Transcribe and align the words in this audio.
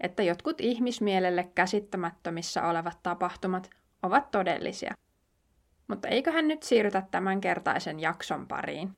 että 0.00 0.22
jotkut 0.22 0.60
ihmismielelle 0.60 1.50
käsittämättömissä 1.54 2.66
olevat 2.66 2.98
tapahtumat 3.02 3.70
ovat 4.02 4.30
todellisia. 4.30 4.94
Mutta 5.88 6.08
eiköhän 6.08 6.48
nyt 6.48 6.62
siirrytä 6.62 7.02
tämänkertaisen 7.10 8.00
jakson 8.00 8.46
pariin. 8.46 8.96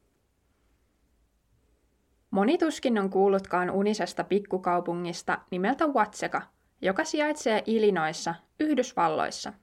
Moni 2.30 2.58
tuskin 2.58 2.98
on 2.98 3.10
kuullutkaan 3.10 3.70
unisesta 3.70 4.24
pikkukaupungista 4.24 5.38
nimeltä 5.50 5.86
Watseka, 5.86 6.42
joka 6.82 7.04
sijaitsee 7.04 7.62
Ilinoissa, 7.66 8.34
Yhdysvalloissa– 8.60 9.52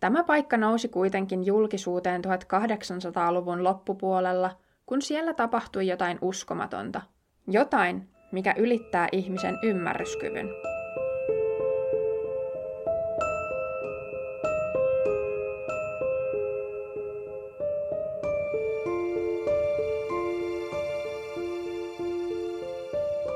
Tämä 0.00 0.24
paikka 0.24 0.56
nousi 0.56 0.88
kuitenkin 0.88 1.46
julkisuuteen 1.46 2.22
1800-luvun 2.24 3.64
loppupuolella, 3.64 4.56
kun 4.86 5.02
siellä 5.02 5.34
tapahtui 5.34 5.86
jotain 5.86 6.18
uskomatonta. 6.20 7.02
Jotain, 7.48 8.08
mikä 8.36 8.54
ylittää 8.58 9.08
ihmisen 9.12 9.58
ymmärryskyvyn. 9.62 10.48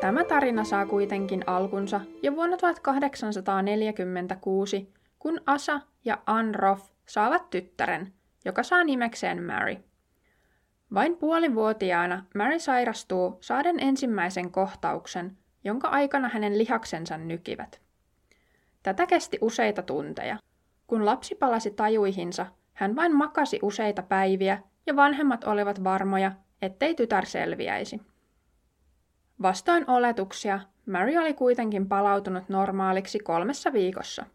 Tämä 0.01 0.25
tarina 0.25 0.65
saa 0.65 0.87
kuitenkin 0.87 1.45
alkunsa 1.47 2.01
jo 2.23 2.37
vuonna 2.37 2.57
1846, 2.57 4.93
kun 5.19 5.41
Asa 5.47 5.81
ja 6.05 6.19
Anroth 6.27 6.93
saavat 7.09 7.51
tyttären, 7.51 8.13
joka 8.45 8.63
saa 8.63 8.85
nimekseen 8.85 9.43
Mary. 9.43 9.90
Vain 10.95 11.17
puolivuotiaana 11.17 12.25
Mary 12.35 12.59
sairastuu 12.59 13.39
saaden 13.41 13.81
ensimmäisen 13.81 14.51
kohtauksen, 14.51 15.37
jonka 15.65 15.89
aikana 15.89 16.29
hänen 16.29 16.59
lihaksensa 16.59 17.19
nykivät. 17.19 17.81
Tätä 18.83 19.07
kesti 19.07 19.39
useita 19.41 19.83
tunteja. 19.83 20.39
Kun 20.87 21.07
lapsi 21.07 21.35
palasi 21.35 21.71
tajuihinsa, 21.71 22.47
hän 22.73 22.97
vain 22.97 23.17
makasi 23.17 23.59
useita 23.63 24.03
päiviä 24.03 24.59
ja 24.87 24.97
vanhemmat 24.97 25.45
olivat 25.45 25.85
varmoja, 25.85 26.33
ettei 26.63 26.95
tytär 26.95 27.27
selviäisi. 27.27 28.01
Vastoin 29.43 29.91
oletuksia, 29.91 30.61
Mary 30.87 31.17
oli 31.17 31.35
kuitenkin 31.35 31.89
palautunut 31.89 32.49
normaaliksi 32.49 33.19
kolmessa 33.19 33.73
viikossa– 33.73 34.27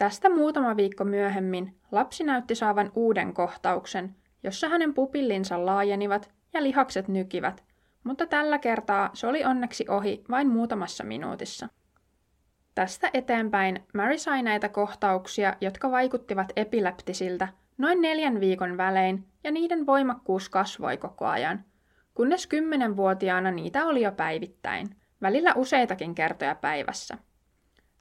Tästä 0.00 0.30
muutama 0.30 0.76
viikko 0.76 1.04
myöhemmin 1.04 1.76
lapsi 1.92 2.24
näytti 2.24 2.54
saavan 2.54 2.92
uuden 2.94 3.34
kohtauksen, 3.34 4.16
jossa 4.42 4.68
hänen 4.68 4.94
pupillinsa 4.94 5.66
laajenivat 5.66 6.30
ja 6.52 6.62
lihakset 6.62 7.08
nykivät, 7.08 7.64
mutta 8.04 8.26
tällä 8.26 8.58
kertaa 8.58 9.10
se 9.12 9.26
oli 9.26 9.44
onneksi 9.44 9.84
ohi 9.88 10.24
vain 10.30 10.48
muutamassa 10.48 11.04
minuutissa. 11.04 11.68
Tästä 12.74 13.10
eteenpäin 13.14 13.84
Mary 13.94 14.18
sai 14.18 14.42
näitä 14.42 14.68
kohtauksia, 14.68 15.56
jotka 15.60 15.90
vaikuttivat 15.90 16.52
epileptisiltä, 16.56 17.48
noin 17.78 18.00
neljän 18.00 18.40
viikon 18.40 18.76
välein, 18.76 19.26
ja 19.44 19.50
niiden 19.50 19.86
voimakkuus 19.86 20.48
kasvoi 20.48 20.96
koko 20.96 21.26
ajan, 21.26 21.64
kunnes 22.14 22.46
kymmenenvuotiaana 22.46 23.50
niitä 23.50 23.86
oli 23.86 24.02
jo 24.02 24.12
päivittäin, 24.12 24.96
välillä 25.22 25.54
useitakin 25.54 26.14
kertoja 26.14 26.54
päivässä– 26.54 27.18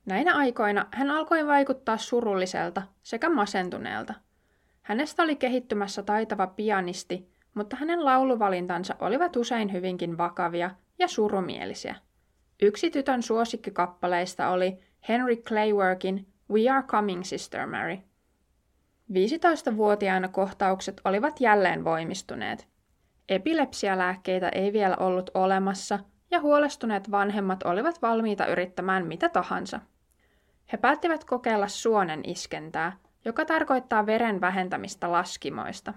Näinä 0.10 0.36
aikoina 0.36 0.86
hän 0.92 1.12
alkoi 1.12 1.48
vaikuttaa 1.48 1.98
surulliselta 1.98 2.82
sekä 3.04 3.30
masentuneelta. 3.30 4.14
Hänestä 4.90 5.24
oli 5.24 5.36
kehittymässä 5.36 6.04
taitava 6.04 6.48
pianisti, 6.48 7.30
mutta 7.54 7.76
hänen 7.76 8.06
lauluvalintansa 8.06 8.96
olivat 9.00 9.36
usein 9.36 9.74
hyvinkin 9.74 10.18
vakavia 10.18 10.72
ja 11.00 11.08
surumielisiä. 11.08 11.96
Yksi 12.62 12.90
tytön 12.90 13.24
suosikkikappaleista 13.24 14.50
oli 14.50 14.80
Henry 15.10 15.36
Clayworkin 15.36 16.28
We 16.52 16.70
Are 16.70 16.88
Coming, 16.88 17.24
Sister 17.24 17.68
Mary. 17.68 17.98
15-vuotiaana 19.14 20.28
kohtaukset 20.28 21.02
olivat 21.06 21.42
jälleen 21.42 21.84
voimistuneet. 21.84 22.68
Epilepsialääkkeitä 23.30 24.50
ei 24.50 24.74
vielä 24.74 24.96
ollut 25.00 25.30
olemassa, 25.34 26.00
ja 26.32 26.42
huolestuneet 26.42 27.12
vanhemmat 27.12 27.64
olivat 27.64 28.02
valmiita 28.02 28.46
yrittämään 28.46 29.08
mitä 29.08 29.30
tahansa. 29.30 29.80
He 30.72 30.78
päättivät 30.78 31.24
kokeilla 31.24 31.68
suonen 31.68 32.22
iskentää, 32.30 32.98
joka 33.26 33.46
tarkoittaa 33.46 34.06
veren 34.06 34.42
vähentämistä 34.42 35.12
laskimoista. 35.12 35.94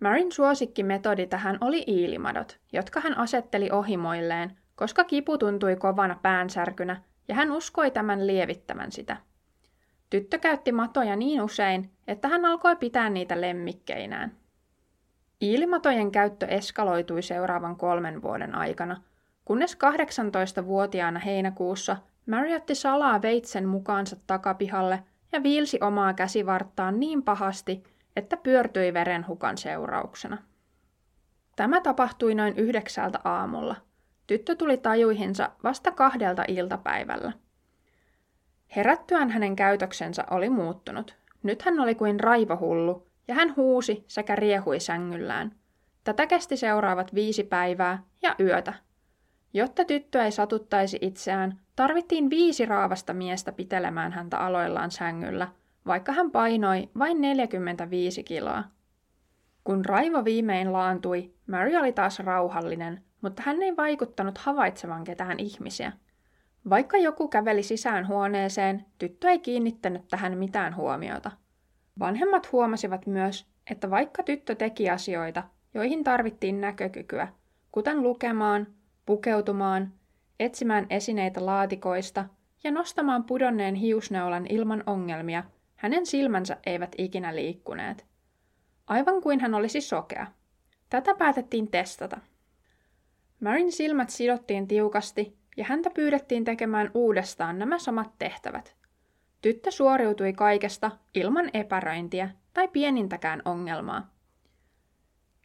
Marin 0.00 0.32
suosikkimetodi 0.32 1.26
tähän 1.26 1.58
oli 1.60 1.84
iilimadot, 1.88 2.58
jotka 2.72 3.00
hän 3.00 3.18
asetteli 3.18 3.70
ohimoilleen, 3.70 4.58
koska 4.76 5.04
kipu 5.04 5.38
tuntui 5.38 5.76
kovana 5.76 6.18
päänsärkynä 6.22 7.02
ja 7.28 7.34
hän 7.34 7.52
uskoi 7.52 7.90
tämän 7.90 8.26
lievittämän 8.26 8.92
sitä. 8.92 9.16
Tyttö 10.10 10.38
käytti 10.38 10.72
matoja 10.72 11.16
niin 11.16 11.42
usein, 11.42 11.90
että 12.06 12.28
hän 12.28 12.44
alkoi 12.44 12.76
pitää 12.76 13.10
niitä 13.10 13.40
lemmikkeinään. 13.40 14.32
Iilimatojen 15.42 16.10
käyttö 16.12 16.46
eskaloitui 16.46 17.22
seuraavan 17.22 17.76
kolmen 17.76 18.22
vuoden 18.22 18.54
aikana, 18.54 19.02
kunnes 19.44 19.74
18-vuotiaana 19.74 21.20
heinäkuussa 21.20 21.96
Mary 22.30 22.54
otti 22.54 22.74
salaa 22.74 23.22
veitsen 23.22 23.68
mukaansa 23.68 24.16
takapihalle 24.26 25.02
ja 25.34 25.42
viilsi 25.42 25.78
omaa 25.80 26.14
käsivarttaan 26.14 27.00
niin 27.00 27.22
pahasti, 27.22 27.82
että 28.16 28.36
pyörtyi 28.36 28.94
verenhukan 28.94 29.58
seurauksena. 29.58 30.38
Tämä 31.56 31.80
tapahtui 31.80 32.34
noin 32.34 32.58
yhdeksältä 32.58 33.20
aamulla. 33.24 33.76
Tyttö 34.26 34.54
tuli 34.54 34.76
tajuihinsa 34.76 35.50
vasta 35.64 35.90
kahdelta 35.90 36.44
iltapäivällä. 36.48 37.32
Herättyään 38.76 39.30
hänen 39.30 39.56
käytöksensä 39.56 40.24
oli 40.30 40.50
muuttunut. 40.50 41.16
Nyt 41.42 41.62
hän 41.62 41.80
oli 41.80 41.94
kuin 41.94 42.20
raivohullu, 42.20 43.06
ja 43.28 43.34
hän 43.34 43.56
huusi 43.56 44.04
sekä 44.06 44.36
riehui 44.36 44.80
sängyllään. 44.80 45.52
Tätä 46.04 46.26
kesti 46.26 46.56
seuraavat 46.56 47.14
viisi 47.14 47.44
päivää 47.44 48.02
ja 48.22 48.34
yötä. 48.40 48.74
Jotta 49.54 49.84
tyttö 49.84 50.22
ei 50.22 50.32
satuttaisi 50.32 50.98
itseään, 51.00 51.60
Tarvittiin 51.76 52.30
viisi 52.30 52.66
raavasta 52.66 53.14
miestä 53.14 53.52
pitelemään 53.52 54.12
häntä 54.12 54.38
aloillaan 54.38 54.90
sängyllä, 54.90 55.48
vaikka 55.86 56.12
hän 56.12 56.30
painoi 56.30 56.88
vain 56.98 57.20
45 57.20 58.24
kiloa. 58.24 58.64
Kun 59.64 59.84
raivo 59.84 60.24
viimein 60.24 60.72
laantui, 60.72 61.34
Mary 61.46 61.76
oli 61.76 61.92
taas 61.92 62.18
rauhallinen, 62.18 63.02
mutta 63.20 63.42
hän 63.46 63.62
ei 63.62 63.76
vaikuttanut 63.76 64.38
havaitsevan 64.38 65.04
ketään 65.04 65.40
ihmisiä. 65.40 65.92
Vaikka 66.70 66.96
joku 66.96 67.28
käveli 67.28 67.62
sisään 67.62 68.08
huoneeseen, 68.08 68.84
tyttö 68.98 69.28
ei 69.28 69.38
kiinnittänyt 69.38 70.08
tähän 70.08 70.38
mitään 70.38 70.76
huomiota. 70.76 71.30
Vanhemmat 71.98 72.52
huomasivat 72.52 73.06
myös, 73.06 73.46
että 73.70 73.90
vaikka 73.90 74.22
tyttö 74.22 74.54
teki 74.54 74.90
asioita, 74.90 75.42
joihin 75.74 76.04
tarvittiin 76.04 76.60
näkökykyä, 76.60 77.28
kuten 77.72 78.02
lukemaan, 78.02 78.66
pukeutumaan 79.06 79.92
etsimään 80.40 80.86
esineitä 80.90 81.46
laatikoista 81.46 82.24
ja 82.64 82.70
nostamaan 82.70 83.24
pudonneen 83.24 83.74
hiusneulan 83.74 84.46
ilman 84.48 84.82
ongelmia, 84.86 85.44
hänen 85.76 86.06
silmänsä 86.06 86.56
eivät 86.66 86.94
ikinä 86.98 87.36
liikkuneet. 87.36 88.06
Aivan 88.86 89.20
kuin 89.22 89.40
hän 89.40 89.54
olisi 89.54 89.80
sokea. 89.80 90.26
Tätä 90.90 91.14
päätettiin 91.14 91.70
testata. 91.70 92.20
Marin 93.40 93.72
silmät 93.72 94.10
sidottiin 94.10 94.68
tiukasti 94.68 95.36
ja 95.56 95.64
häntä 95.64 95.90
pyydettiin 95.90 96.44
tekemään 96.44 96.90
uudestaan 96.94 97.58
nämä 97.58 97.78
samat 97.78 98.10
tehtävät. 98.18 98.76
Tyttö 99.42 99.70
suoriutui 99.70 100.32
kaikesta 100.32 100.90
ilman 101.14 101.50
epäröintiä 101.54 102.30
tai 102.54 102.68
pienintäkään 102.68 103.42
ongelmaa. 103.44 104.14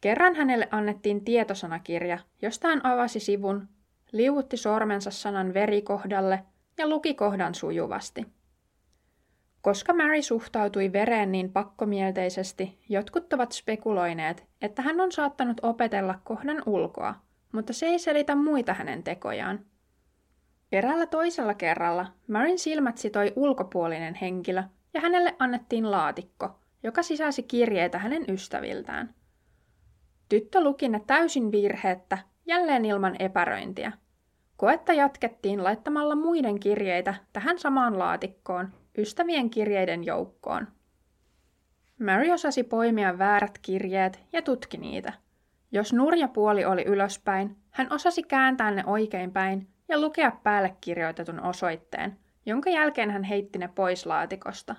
Kerran 0.00 0.34
hänelle 0.34 0.68
annettiin 0.70 1.24
tietosanakirja, 1.24 2.18
josta 2.42 2.68
hän 2.68 2.86
avasi 2.86 3.20
sivun 3.20 3.68
liuutti 4.12 4.56
sormensa 4.56 5.10
sanan 5.10 5.54
verikohdalle 5.54 6.44
ja 6.78 6.88
luki 6.88 7.14
kohdan 7.14 7.54
sujuvasti. 7.54 8.26
Koska 9.60 9.92
Mary 9.94 10.22
suhtautui 10.22 10.92
vereen 10.92 11.32
niin 11.32 11.52
pakkomielteisesti, 11.52 12.78
jotkut 12.88 13.32
ovat 13.32 13.52
spekuloineet, 13.52 14.46
että 14.62 14.82
hän 14.82 15.00
on 15.00 15.12
saattanut 15.12 15.60
opetella 15.62 16.20
kohdan 16.24 16.62
ulkoa, 16.66 17.14
mutta 17.52 17.72
se 17.72 17.86
ei 17.86 17.98
selitä 17.98 18.34
muita 18.34 18.74
hänen 18.74 19.02
tekojaan. 19.02 19.66
Eräällä 20.72 21.06
toisella 21.06 21.54
kerralla 21.54 22.06
Marin 22.28 22.58
silmät 22.58 22.98
sitoi 22.98 23.32
ulkopuolinen 23.36 24.14
henkilö 24.14 24.62
ja 24.94 25.00
hänelle 25.00 25.36
annettiin 25.38 25.90
laatikko, 25.90 26.60
joka 26.82 27.02
sisälsi 27.02 27.42
kirjeitä 27.42 27.98
hänen 27.98 28.24
ystäviltään. 28.28 29.14
Tyttö 30.28 30.60
luki 30.60 30.88
ne 30.88 31.02
täysin 31.06 31.52
virheettä, 31.52 32.18
jälleen 32.50 32.84
ilman 32.84 33.16
epäröintiä. 33.18 33.92
Koetta 34.56 34.92
jatkettiin 34.92 35.64
laittamalla 35.64 36.14
muiden 36.14 36.60
kirjeitä 36.60 37.14
tähän 37.32 37.58
samaan 37.58 37.98
laatikkoon, 37.98 38.68
ystävien 38.98 39.50
kirjeiden 39.50 40.04
joukkoon. 40.04 40.68
Mary 42.00 42.30
osasi 42.30 42.62
poimia 42.62 43.18
väärät 43.18 43.58
kirjeet 43.62 44.20
ja 44.32 44.42
tutki 44.42 44.78
niitä. 44.78 45.12
Jos 45.72 45.92
nurja 45.92 46.28
puoli 46.28 46.64
oli 46.64 46.84
ylöspäin, 46.84 47.56
hän 47.70 47.92
osasi 47.92 48.22
kääntää 48.22 48.70
ne 48.70 48.84
oikein 48.86 49.32
päin 49.32 49.68
ja 49.88 50.00
lukea 50.00 50.32
päälle 50.42 50.76
kirjoitetun 50.80 51.40
osoitteen, 51.40 52.16
jonka 52.46 52.70
jälkeen 52.70 53.10
hän 53.10 53.24
heitti 53.24 53.58
ne 53.58 53.68
pois 53.68 54.06
laatikosta. 54.06 54.76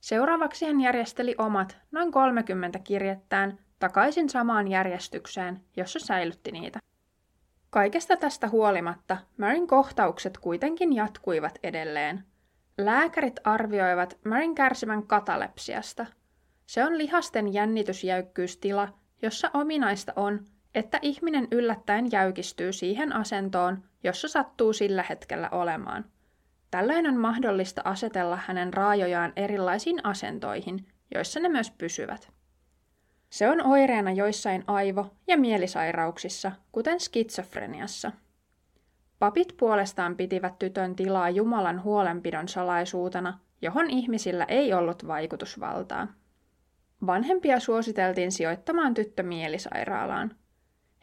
Seuraavaksi 0.00 0.66
hän 0.66 0.80
järjesteli 0.80 1.34
omat, 1.38 1.78
noin 1.90 2.12
30 2.12 2.78
kirjettään, 2.78 3.58
takaisin 3.78 4.28
samaan 4.28 4.68
järjestykseen, 4.68 5.60
jossa 5.76 5.98
säilytti 5.98 6.52
niitä. 6.52 6.78
Kaikesta 7.70 8.16
tästä 8.16 8.48
huolimatta 8.48 9.16
Marin 9.36 9.66
kohtaukset 9.66 10.38
kuitenkin 10.38 10.92
jatkuivat 10.92 11.58
edelleen. 11.62 12.24
Lääkärit 12.78 13.40
arvioivat 13.44 14.18
Marin 14.24 14.54
kärsivän 14.54 15.06
katalepsiasta. 15.06 16.06
Se 16.66 16.84
on 16.84 16.98
lihasten 16.98 17.52
jännitysjäykkyystila, 17.52 18.88
jossa 19.22 19.50
ominaista 19.54 20.12
on, 20.16 20.44
että 20.74 20.98
ihminen 21.02 21.48
yllättäen 21.50 22.12
jäykistyy 22.12 22.72
siihen 22.72 23.12
asentoon, 23.12 23.82
jossa 24.04 24.28
sattuu 24.28 24.72
sillä 24.72 25.04
hetkellä 25.08 25.48
olemaan. 25.50 26.04
Tällöin 26.70 27.06
on 27.06 27.16
mahdollista 27.16 27.82
asetella 27.84 28.38
hänen 28.46 28.74
raajojaan 28.74 29.32
erilaisiin 29.36 30.00
asentoihin, 30.06 30.86
joissa 31.14 31.40
ne 31.40 31.48
myös 31.48 31.70
pysyvät. 31.70 32.32
Se 33.30 33.48
on 33.48 33.66
oireena 33.66 34.12
joissain 34.12 34.64
aivo- 34.66 35.10
ja 35.26 35.38
mielisairauksissa, 35.38 36.52
kuten 36.72 37.00
skitsofreniassa. 37.00 38.12
Papit 39.18 39.54
puolestaan 39.56 40.16
pitivät 40.16 40.58
tytön 40.58 40.96
tilaa 40.96 41.30
Jumalan 41.30 41.82
huolenpidon 41.82 42.48
salaisuutena, 42.48 43.38
johon 43.62 43.90
ihmisillä 43.90 44.44
ei 44.44 44.72
ollut 44.72 45.06
vaikutusvaltaa. 45.06 46.08
Vanhempia 47.06 47.60
suositeltiin 47.60 48.32
sijoittamaan 48.32 48.94
tyttö 48.94 49.22
mielisairaalaan. 49.22 50.36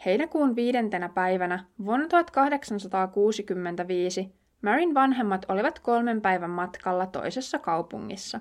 Heinäkuun 0.06 0.56
viidentenä 0.56 1.10
päivänä 1.10 1.66
vuonna 1.86 2.08
1865 2.08 4.38
Marin 4.62 4.94
vanhemmat 4.94 5.46
olivat 5.48 5.80
kolmen 5.80 6.22
päivän 6.22 6.50
matkalla 6.50 7.06
toisessa 7.06 7.60
kaupungissa. 7.60 8.40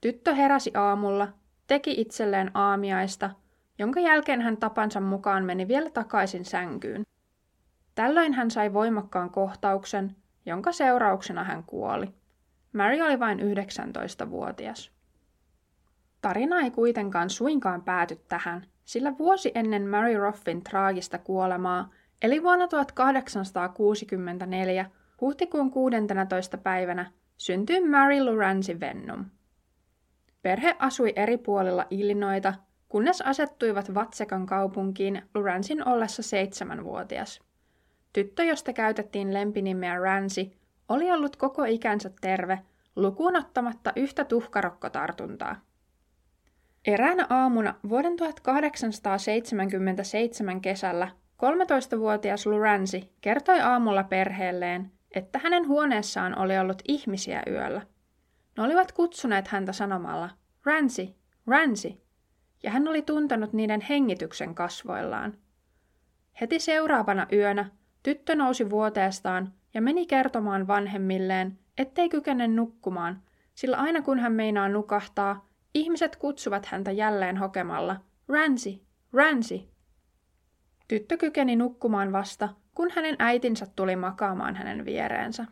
Tyttö 0.00 0.34
heräsi 0.34 0.70
aamulla, 0.74 1.28
teki 1.72 2.00
itselleen 2.00 2.50
aamiaista, 2.54 3.30
jonka 3.78 4.00
jälkeen 4.00 4.40
hän 4.40 4.56
tapansa 4.56 5.00
mukaan 5.00 5.44
meni 5.44 5.68
vielä 5.68 5.90
takaisin 5.90 6.44
sänkyyn. 6.44 7.06
Tällöin 7.94 8.34
hän 8.34 8.50
sai 8.50 8.72
voimakkaan 8.72 9.30
kohtauksen, 9.30 10.16
jonka 10.46 10.72
seurauksena 10.72 11.44
hän 11.44 11.64
kuoli. 11.64 12.08
Mary 12.72 13.00
oli 13.00 13.20
vain 13.20 13.40
19-vuotias. 13.40 14.90
Tarina 16.20 16.60
ei 16.60 16.70
kuitenkaan 16.70 17.30
suinkaan 17.30 17.82
pääty 17.82 18.20
tähän, 18.28 18.66
sillä 18.84 19.18
vuosi 19.18 19.52
ennen 19.54 19.88
Mary 19.88 20.16
Roffin 20.16 20.64
traagista 20.64 21.18
kuolemaa, 21.18 21.90
eli 22.22 22.42
vuonna 22.42 22.68
1864, 22.68 24.90
huhtikuun 25.20 25.70
16. 25.70 26.58
päivänä, 26.58 27.10
syntyi 27.36 27.88
Mary 27.88 28.24
Lorenzi 28.24 28.80
Vennum. 28.80 29.24
Perhe 30.42 30.76
asui 30.78 31.12
eri 31.16 31.38
puolilla 31.38 31.86
Illinoita, 31.90 32.54
kunnes 32.88 33.20
asettuivat 33.20 33.94
Vatsekan 33.94 34.46
kaupunkiin 34.46 35.22
Lorenzin 35.34 35.88
ollessa 35.88 36.22
seitsemänvuotias. 36.22 37.40
Tyttö, 38.12 38.44
josta 38.44 38.72
käytettiin 38.72 39.34
lempinimeä 39.34 39.98
Ransi, 39.98 40.58
oli 40.88 41.12
ollut 41.12 41.36
koko 41.36 41.64
ikänsä 41.64 42.10
terve, 42.20 42.58
lukuun 42.96 43.36
ottamatta 43.36 43.92
yhtä 43.96 44.24
tuhkarokkotartuntaa. 44.24 45.56
Eräänä 46.86 47.26
aamuna 47.30 47.74
vuoden 47.88 48.16
1877 48.16 50.60
kesällä 50.60 51.08
13-vuotias 51.42 52.46
Lorenzi 52.46 53.12
kertoi 53.20 53.60
aamulla 53.60 54.04
perheelleen, 54.04 54.92
että 55.14 55.38
hänen 55.38 55.68
huoneessaan 55.68 56.38
oli 56.38 56.58
ollut 56.58 56.82
ihmisiä 56.88 57.42
yöllä. 57.50 57.82
Ne 58.56 58.62
olivat 58.62 58.92
kutsuneet 58.92 59.48
häntä 59.48 59.72
sanomalla, 59.72 60.30
Ransi, 60.64 61.16
Ransi, 61.46 62.02
ja 62.62 62.70
hän 62.70 62.88
oli 62.88 63.02
tuntenut 63.02 63.52
niiden 63.52 63.80
hengityksen 63.80 64.54
kasvoillaan. 64.54 65.38
Heti 66.40 66.58
seuraavana 66.58 67.26
yönä 67.32 67.70
tyttö 68.02 68.34
nousi 68.34 68.70
vuoteestaan 68.70 69.52
ja 69.74 69.82
meni 69.82 70.06
kertomaan 70.06 70.66
vanhemmilleen, 70.66 71.58
ettei 71.78 72.08
kykene 72.08 72.48
nukkumaan, 72.48 73.22
sillä 73.54 73.76
aina 73.76 74.02
kun 74.02 74.18
hän 74.18 74.32
meinaa 74.32 74.68
nukahtaa, 74.68 75.48
ihmiset 75.74 76.16
kutsuvat 76.16 76.66
häntä 76.66 76.90
jälleen 76.90 77.36
hokemalla, 77.36 77.96
Ransi, 78.28 78.86
Ransi. 79.12 79.70
Tyttö 80.88 81.16
kykeni 81.16 81.56
nukkumaan 81.56 82.12
vasta, 82.12 82.48
kun 82.74 82.90
hänen 82.94 83.16
äitinsä 83.18 83.66
tuli 83.76 83.96
makaamaan 83.96 84.56
hänen 84.56 84.84
viereensä. 84.84 85.46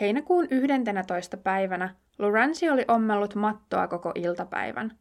Heinäkuun 0.00 0.46
11. 0.50 1.36
päivänä 1.36 1.94
Lorenzi 2.18 2.70
oli 2.70 2.84
ommellut 2.88 3.34
mattoa 3.34 3.88
koko 3.88 4.12
iltapäivän. 4.14 4.98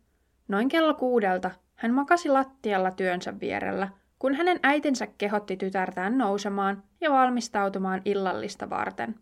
Noin 0.48 0.70
kello 0.70 0.94
kuudelta 0.94 1.52
hän 1.76 1.94
makasi 1.94 2.30
lattialla 2.30 2.92
työnsä 2.92 3.40
vierellä, 3.40 3.90
kun 4.20 4.34
hänen 4.34 4.60
äitinsä 4.64 5.08
kehotti 5.18 5.58
tytärtään 5.58 6.18
nousemaan 6.18 6.84
ja 7.02 7.12
valmistautumaan 7.12 8.02
illallista 8.06 8.70
varten. 8.70 9.16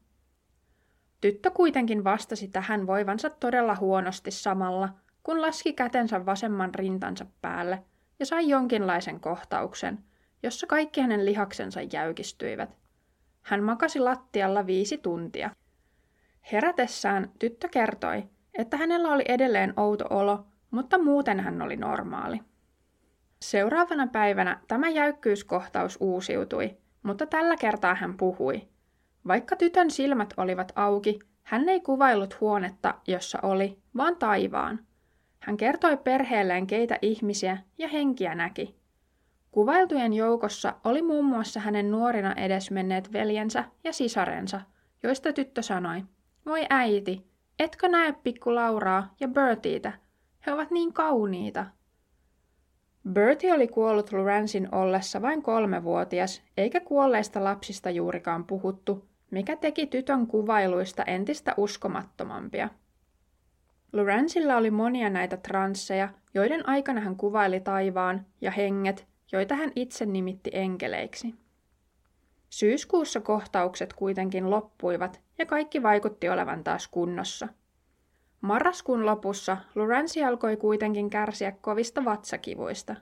Tyttö 1.21 1.51
kuitenkin 1.51 2.03
vastasi 2.03 2.47
tähän 2.47 2.87
voivansa 2.87 3.29
todella 3.29 3.75
huonosti 3.75 4.31
samalla, 4.31 4.89
kun 5.23 5.41
laski 5.41 5.73
kätensä 5.73 6.25
vasemman 6.25 6.75
rintansa 6.75 7.25
päälle 7.41 7.83
ja 8.19 8.25
sai 8.25 8.49
jonkinlaisen 8.49 9.19
kohtauksen, 9.19 9.99
jossa 10.43 10.67
kaikki 10.67 11.01
hänen 11.01 11.25
lihaksensa 11.25 11.81
jäykistyivät. 11.93 12.77
Hän 13.41 13.63
makasi 13.63 13.99
lattialla 13.99 14.67
viisi 14.67 14.97
tuntia. 14.97 15.49
Herätessään 16.51 17.31
tyttö 17.39 17.67
kertoi, 17.71 18.23
että 18.53 18.77
hänellä 18.77 19.11
oli 19.11 19.23
edelleen 19.27 19.73
outo 19.77 20.05
olo, 20.09 20.45
mutta 20.71 20.97
muuten 20.97 21.39
hän 21.39 21.61
oli 21.61 21.75
normaali. 21.75 22.39
Seuraavana 23.41 24.07
päivänä 24.07 24.59
tämä 24.67 24.89
jäykkyyskohtaus 24.89 25.97
uusiutui, 25.99 26.77
mutta 27.03 27.25
tällä 27.25 27.57
kertaa 27.57 27.95
hän 27.95 28.17
puhui. 28.17 28.67
Vaikka 29.27 29.55
tytön 29.55 29.91
silmät 29.91 30.33
olivat 30.37 30.71
auki, 30.75 31.19
hän 31.43 31.69
ei 31.69 31.81
kuvaillut 31.81 32.41
huonetta, 32.41 32.95
jossa 33.07 33.39
oli, 33.41 33.79
vaan 33.97 34.15
taivaan. 34.15 34.79
Hän 35.39 35.57
kertoi 35.57 35.97
perheelleen, 35.97 36.67
keitä 36.67 36.99
ihmisiä 37.01 37.57
ja 37.77 37.87
henkiä 37.87 38.35
näki. 38.35 38.75
Kuvailtujen 39.51 40.13
joukossa 40.13 40.73
oli 40.83 41.01
muun 41.01 41.25
muassa 41.25 41.59
hänen 41.59 41.91
nuorina 41.91 42.33
edesmenneet 42.33 43.13
veljensä 43.13 43.63
ja 43.83 43.93
sisarensa, 43.93 44.61
joista 45.03 45.33
tyttö 45.33 45.61
sanoi, 45.61 46.03
voi 46.47 46.65
äiti, 46.69 47.27
etkö 47.59 47.87
näe 47.87 48.13
pikku 48.23 48.55
Lauraa 48.55 49.15
ja 49.19 49.27
Bertiitä? 49.27 49.93
He 50.45 50.53
ovat 50.53 50.71
niin 50.71 50.93
kauniita. 50.93 51.65
Bertie 53.11 53.53
oli 53.53 53.67
kuollut 53.67 54.11
Lorenzin 54.11 54.75
ollessa 54.75 55.21
vain 55.21 55.43
kolmevuotias, 55.43 56.41
eikä 56.57 56.79
kuolleista 56.79 57.43
lapsista 57.43 57.89
juurikaan 57.89 58.45
puhuttu, 58.45 59.05
mikä 59.31 59.55
teki 59.55 59.87
tytön 59.87 60.27
kuvailuista 60.27 61.03
entistä 61.03 61.53
uskomattomampia. 61.57 62.69
Lorenzilla 63.93 64.57
oli 64.57 64.71
monia 64.71 65.09
näitä 65.09 65.37
transseja, 65.37 66.09
joiden 66.33 66.69
aikana 66.69 67.01
hän 67.01 67.15
kuvaili 67.15 67.59
taivaan 67.59 68.25
ja 68.41 68.51
henget, 68.51 69.07
joita 69.31 69.55
hän 69.55 69.71
itse 69.75 70.05
nimitti 70.05 70.49
enkeleiksi. 70.53 71.35
Syyskuussa 72.49 73.21
kohtaukset 73.21 73.93
kuitenkin 73.93 74.49
loppuivat 74.49 75.21
ja 75.37 75.45
kaikki 75.45 75.83
vaikutti 75.83 76.29
olevan 76.29 76.63
taas 76.63 76.87
kunnossa. 76.87 77.47
Marraskuun 78.41 79.05
lopussa 79.05 79.57
Lorenzi 79.75 80.23
alkoi 80.23 80.57
kuitenkin 80.57 81.09
kärsiä 81.09 81.51
kovista 81.51 82.05
vatsakivuista. 82.05 82.95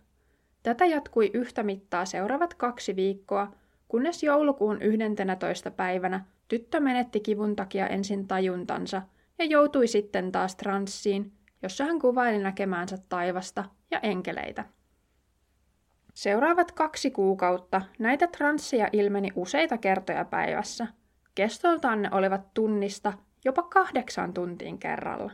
Tätä 0.64 0.86
jatkui 0.86 1.32
yhtä 1.34 1.64
mittaa 1.64 2.06
seuraavat 2.06 2.54
kaksi 2.54 2.96
viikkoa, 2.96 3.52
kunnes 3.88 4.24
joulukuun 4.24 4.82
11. 4.82 5.72
päivänä 5.72 6.26
tyttö 6.48 6.80
menetti 6.80 7.20
kivun 7.20 7.56
takia 7.56 7.88
ensin 7.88 8.28
tajuntansa 8.28 9.02
ja 9.40 9.46
joutui 9.46 9.88
sitten 9.88 10.32
taas 10.32 10.56
transsiin, 10.56 11.32
jossa 11.62 11.86
hän 11.86 12.00
kuvaili 12.00 12.40
näkemäänsä 12.40 12.98
taivasta 13.10 13.66
ja 13.92 14.00
enkeleitä. 14.00 14.66
Seuraavat 16.26 16.72
kaksi 16.72 17.12
kuukautta 17.12 17.82
näitä 18.00 18.28
transseja 18.28 18.90
ilmeni 18.94 19.30
useita 19.36 19.78
kertoja 19.78 20.26
päivässä. 20.26 20.88
Kestoltaan 21.36 22.02
ne 22.02 22.10
olivat 22.12 22.54
tunnista 22.54 23.14
jopa 23.44 23.64
kahdeksan 23.64 24.34
tuntiin 24.34 24.78
kerralla. 24.78 25.32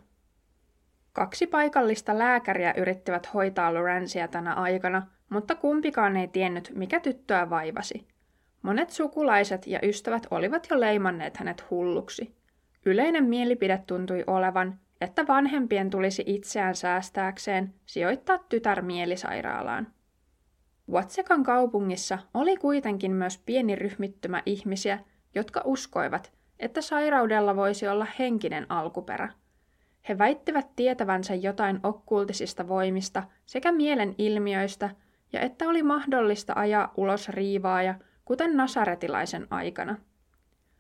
Kaksi 1.14 1.48
paikallista 1.48 2.18
lääkäriä 2.18 2.74
yrittivät 2.78 3.34
hoitaa 3.34 3.74
Lorenzia 3.74 4.28
tänä 4.28 4.54
aikana, 4.54 5.08
mutta 5.30 5.56
kumpikaan 5.56 6.18
ei 6.18 6.28
tiennyt, 6.28 6.72
mikä 6.76 7.00
tyttöä 7.00 7.50
vaivasi. 7.50 8.08
Monet 8.62 8.90
sukulaiset 8.90 9.68
ja 9.68 9.80
ystävät 9.84 10.28
olivat 10.32 10.68
jo 10.70 10.80
leimanneet 10.80 11.38
hänet 11.38 11.70
hulluksi. 11.70 12.36
Yleinen 12.86 13.24
mielipide 13.24 13.84
tuntui 13.88 14.24
olevan, 14.28 14.80
että 15.02 15.28
vanhempien 15.28 15.90
tulisi 15.90 16.24
itseään 16.26 16.76
säästääkseen 16.76 17.74
sijoittaa 17.86 18.38
tytär 18.38 18.82
mielisairaalaan. 18.82 19.88
Watsekan 20.90 21.44
kaupungissa 21.44 22.20
oli 22.34 22.58
kuitenkin 22.58 23.12
myös 23.12 23.38
pieni 23.38 23.76
ryhmittymä 23.76 24.44
ihmisiä, 24.46 25.00
jotka 25.36 25.62
uskoivat, 25.66 26.32
että 26.60 26.82
sairaudella 26.82 27.56
voisi 27.56 27.88
olla 27.88 28.08
henkinen 28.20 28.66
alkuperä. 28.70 29.30
He 30.10 30.18
väittivät 30.18 30.68
tietävänsä 30.76 31.36
jotain 31.36 31.80
okkultisista 31.84 32.68
voimista 32.68 33.24
sekä 33.46 33.72
mielen 33.72 34.16
ilmiöistä, 34.18 34.90
ja 35.34 35.40
että 35.40 35.70
oli 35.70 35.84
mahdollista 35.84 36.54
ajaa 36.56 36.94
ulos 36.98 37.30
riivaaja, 37.30 37.96
kuten 38.26 38.58
nasaretilaisen 38.58 39.48
aikana. 39.50 39.96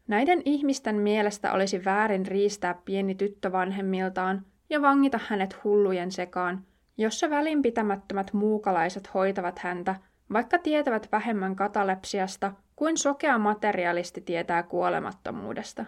Näiden 0.07 0.41
ihmisten 0.45 0.95
mielestä 0.95 1.53
olisi 1.53 1.85
väärin 1.85 2.25
riistää 2.25 2.75
pieni 2.85 3.15
tyttö 3.15 3.51
vanhemmiltaan 3.51 4.45
ja 4.69 4.81
vangita 4.81 5.19
hänet 5.27 5.63
hullujen 5.63 6.11
sekaan, 6.11 6.65
jossa 7.01 7.29
välinpitämättömät 7.29 8.33
muukalaiset 8.33 9.13
hoitavat 9.13 9.59
häntä, 9.59 9.95
vaikka 10.33 10.57
tietävät 10.57 11.09
vähemmän 11.11 11.55
katalepsiasta 11.55 12.51
kuin 12.75 12.97
sokea 12.97 13.37
materialisti 13.37 14.21
tietää 14.21 14.63
kuolemattomuudesta. 14.63 15.85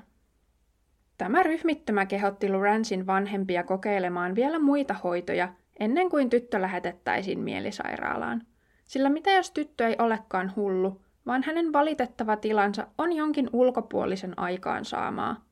Tämä 1.17 1.43
ryhmittymä 1.43 2.05
kehotti 2.05 2.49
Lorenzin 2.49 3.07
vanhempia 3.07 3.63
kokeilemaan 3.63 4.35
vielä 4.35 4.59
muita 4.59 4.93
hoitoja 5.03 5.53
ennen 5.79 6.09
kuin 6.09 6.29
tyttö 6.29 6.61
lähetettäisiin 6.61 7.39
mielisairaalaan. 7.39 8.41
Sillä 8.85 9.09
mitä 9.09 9.31
jos 9.31 9.51
tyttö 9.51 9.87
ei 9.87 9.95
olekaan 9.99 10.53
hullu, 10.55 11.01
vaan 11.25 11.43
hänen 11.43 11.73
valitettava 11.73 12.35
tilansa 12.35 12.87
on 12.97 13.13
jonkin 13.13 13.49
ulkopuolisen 13.53 14.39
aikaan 14.39 14.85
saamaa. 14.85 15.45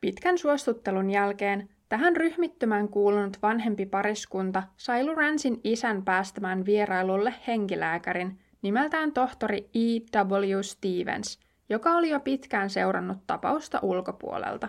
Pitkän 0.00 0.38
suostuttelun 0.38 1.10
jälkeen 1.10 1.68
tähän 1.88 2.16
ryhmittymään 2.16 2.88
kuulunut 2.88 3.38
vanhempi 3.42 3.86
pariskunta 3.86 4.62
sai 4.76 5.04
Lorenzin 5.04 5.60
isän 5.64 6.04
päästämään 6.04 6.66
vierailulle 6.66 7.34
henkilääkärin 7.46 8.38
nimeltään 8.62 9.12
tohtori 9.12 9.70
E.W. 9.74 10.62
Stevens, 10.62 11.40
joka 11.68 11.96
oli 11.96 12.10
jo 12.10 12.20
pitkään 12.20 12.70
seurannut 12.70 13.18
tapausta 13.26 13.78
ulkopuolelta. 13.82 14.68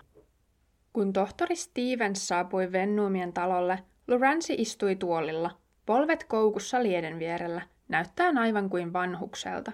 Kun 0.94 1.14
tohtori 1.14 1.56
Stevens 1.56 2.28
saapui 2.28 2.72
Vennumien 2.72 3.34
talolle, 3.34 3.80
Lorenzi 4.08 4.56
istui 4.58 4.96
tuolilla, 4.96 5.52
polvet 5.86 6.24
koukussa 6.24 6.84
lieden 6.84 7.20
vierellä, 7.20 7.62
näyttäen 7.88 8.38
aivan 8.38 8.70
kuin 8.70 8.94
vanhukselta. 8.94 9.72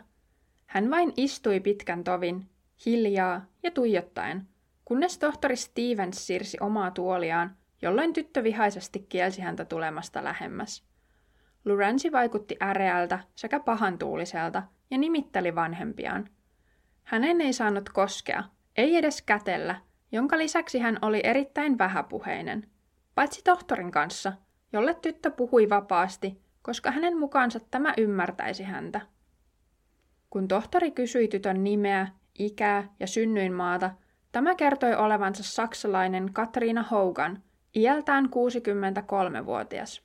Hän 0.65 0.91
vain 0.91 1.13
istui 1.17 1.59
pitkän 1.59 2.03
tovin, 2.03 2.49
hiljaa 2.85 3.45
ja 3.63 3.71
tuijottaen, 3.71 4.47
kunnes 4.91 5.17
tohtori 5.17 5.55
Stevens 5.55 6.27
siirsi 6.27 6.57
omaa 6.59 6.91
tuoliaan, 6.91 7.55
jolloin 7.81 8.13
tyttö 8.13 8.43
vihaisesti 8.43 8.99
kielsi 9.09 9.41
häntä 9.41 9.65
tulemasta 9.65 10.23
lähemmäs. 10.23 10.83
Lorenzi 11.65 12.11
vaikutti 12.11 12.57
äreältä 12.61 13.19
sekä 13.35 13.59
pahantuuliselta 13.59 14.63
ja 14.89 14.97
nimitteli 14.97 15.55
vanhempiaan. 15.55 16.29
Hänen 17.03 17.41
ei 17.41 17.53
saanut 17.53 17.89
koskea, 17.89 18.43
ei 18.77 18.95
edes 18.95 19.21
kätellä, 19.21 19.75
jonka 20.11 20.37
lisäksi 20.37 20.79
hän 20.79 20.99
oli 21.01 21.21
erittäin 21.23 21.77
vähäpuheinen, 21.77 22.67
paitsi 23.15 23.41
tohtorin 23.43 23.91
kanssa, 23.91 24.33
jolle 24.73 24.93
tyttö 24.93 25.31
puhui 25.31 25.69
vapaasti, 25.69 26.41
koska 26.61 26.91
hänen 26.91 27.17
mukaansa 27.17 27.59
tämä 27.59 27.93
ymmärtäisi 27.97 28.63
häntä. 28.63 29.01
Kun 30.29 30.47
tohtori 30.47 30.91
kysyi 30.91 31.27
tytön 31.27 31.63
nimeä, 31.63 32.07
ikää 32.39 32.93
ja 32.99 33.07
synnyinmaata, 33.07 33.91
tämä 34.31 34.55
kertoi 34.55 34.95
olevansa 34.95 35.43
saksalainen 35.43 36.33
Katriina 36.33 36.83
Hogan, 36.83 37.43
iältään 37.75 38.25
63-vuotias. 38.25 40.01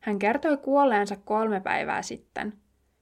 Hän 0.00 0.18
kertoi 0.18 0.56
kuolleensa 0.56 1.16
kolme 1.16 1.60
päivää 1.60 2.02
sitten. 2.02 2.52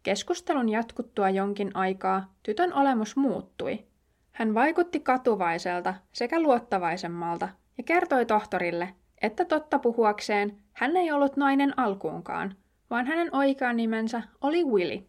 Keskustelun 0.02 0.68
jatkuttua 0.68 1.30
jonkin 1.30 1.71
aikaa 1.75 2.32
tytön 2.42 2.73
olemus 2.73 3.16
muuttui. 3.16 3.85
Hän 4.32 4.54
vaikutti 4.54 5.00
katuvaiselta 5.00 5.94
sekä 6.12 6.40
luottavaisemmalta 6.40 7.49
ja 7.78 7.85
kertoi 7.85 8.26
tohtorille, 8.26 8.94
että 9.23 9.44
totta 9.44 9.78
puhuakseen 9.78 10.56
hän 10.73 10.97
ei 10.97 11.12
ollut 11.12 11.37
nainen 11.37 11.78
alkuunkaan, 11.78 12.56
vaan 12.90 13.06
hänen 13.06 13.37
oikea 13.37 13.73
nimensä 13.73 14.23
oli 14.40 14.64
Willy. 14.64 15.06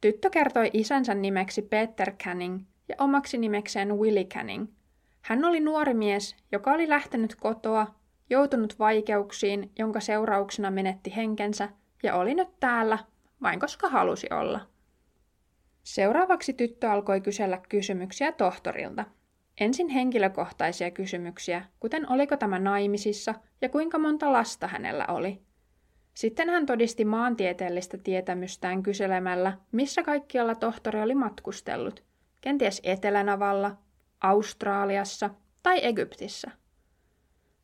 Tyttö 0.00 0.30
kertoi 0.30 0.70
isänsä 0.72 1.14
nimeksi 1.14 1.62
Peter 1.62 2.12
Canning 2.12 2.60
ja 2.92 3.04
omaksi 3.04 3.38
nimekseen 3.38 3.98
Willy 3.98 4.24
Canning. 4.24 4.68
Hän 5.22 5.44
oli 5.44 5.60
nuori 5.60 5.94
mies, 5.94 6.36
joka 6.52 6.72
oli 6.72 6.88
lähtenyt 6.88 7.34
kotoa, 7.34 7.86
joutunut 8.30 8.78
vaikeuksiin, 8.78 9.72
jonka 9.78 10.00
seurauksena 10.00 10.70
menetti 10.70 11.16
henkensä 11.16 11.68
ja 12.02 12.14
oli 12.14 12.34
nyt 12.34 12.48
täällä, 12.60 12.98
vain 13.42 13.60
koska 13.60 13.88
halusi 13.88 14.26
olla. 14.30 14.60
Seuraavaksi 15.82 16.52
tyttö 16.52 16.90
alkoi 16.90 17.20
kysellä 17.20 17.60
kysymyksiä 17.68 18.32
tohtorilta. 18.32 19.04
Ensin 19.60 19.88
henkilökohtaisia 19.88 20.90
kysymyksiä, 20.90 21.64
kuten 21.80 22.12
oliko 22.12 22.36
tämä 22.36 22.58
naimisissa 22.58 23.34
ja 23.60 23.68
kuinka 23.68 23.98
monta 23.98 24.32
lasta 24.32 24.66
hänellä 24.66 25.06
oli– 25.06 25.38
sitten 26.14 26.50
hän 26.50 26.66
todisti 26.66 27.04
maantieteellistä 27.04 27.98
tietämystään 27.98 28.82
kyselemällä, 28.82 29.58
missä 29.72 30.02
kaikkialla 30.02 30.54
tohtori 30.54 31.02
oli 31.02 31.14
matkustellut, 31.14 32.04
kenties 32.42 32.80
Etelänavalla, 32.84 33.76
Australiassa 34.20 35.30
tai 35.62 35.86
Egyptissä. 35.86 36.50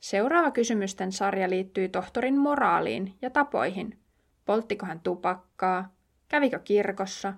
Seuraava 0.00 0.50
kysymysten 0.50 1.12
sarja 1.12 1.50
liittyy 1.50 1.88
tohtorin 1.88 2.38
moraaliin 2.38 3.14
ja 3.22 3.30
tapoihin. 3.30 3.98
Polttiko 4.44 4.86
hän 4.86 5.00
tupakkaa, 5.00 5.94
kävikö 6.28 6.58
kirkossa, 6.58 7.34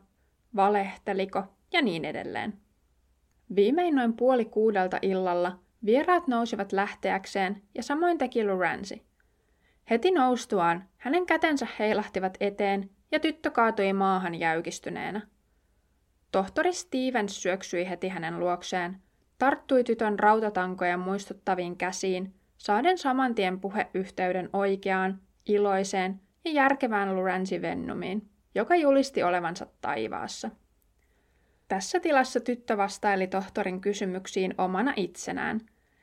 valehteliko 0.57 1.45
ja 1.73 1.83
niin 1.83 2.05
edelleen. 2.05 2.59
Viimein 3.57 3.95
noin 3.95 4.13
puoli 4.13 4.45
kuudelta 4.45 4.99
illalla 5.03 5.59
vieraat 5.85 6.29
nousivat 6.29 6.73
lähteäkseen 6.73 7.63
ja 7.75 7.83
samoin 7.83 8.19
teki 8.19 8.45
Lorenzi– 8.45 9.03
Heti 9.91 10.11
noustuaan 10.11 10.89
hänen 10.97 11.27
kätensä 11.27 11.67
heilahtivat 11.79 12.37
eteen 12.41 12.91
ja 13.13 13.21
tyttö 13.21 13.51
kaatui 13.51 13.93
maahan 13.93 14.35
jäykistyneenä. 14.35 15.27
Tohtori 16.33 16.73
Stevens 16.73 17.43
syöksyi 17.43 17.89
heti 17.89 18.09
hänen 18.09 18.41
luokseen, 18.41 18.97
tarttui 19.39 19.85
tytön 19.85 20.19
rautatankoja 20.19 20.97
muistuttaviin 20.97 21.77
käsiin, 21.77 22.35
saaden 22.59 22.99
saman 22.99 23.35
tien 23.35 23.61
puheyhteyden 23.61 24.51
oikeaan, 24.53 25.21
iloiseen 25.47 26.21
ja 26.45 26.53
järkevään 26.53 27.17
Lorenzi-vennumiin, 27.17 28.31
joka 28.55 28.77
julisti 28.77 29.23
olevansa 29.23 29.67
taivaassa. 29.81 30.51
Tässä 31.69 32.01
tilassa 32.01 32.41
tyttö 32.41 32.77
vastaili 32.77 33.27
tohtorin 33.27 33.81
kysymyksiin 33.81 34.55
omana 34.59 34.93
itsenään. 34.97 35.61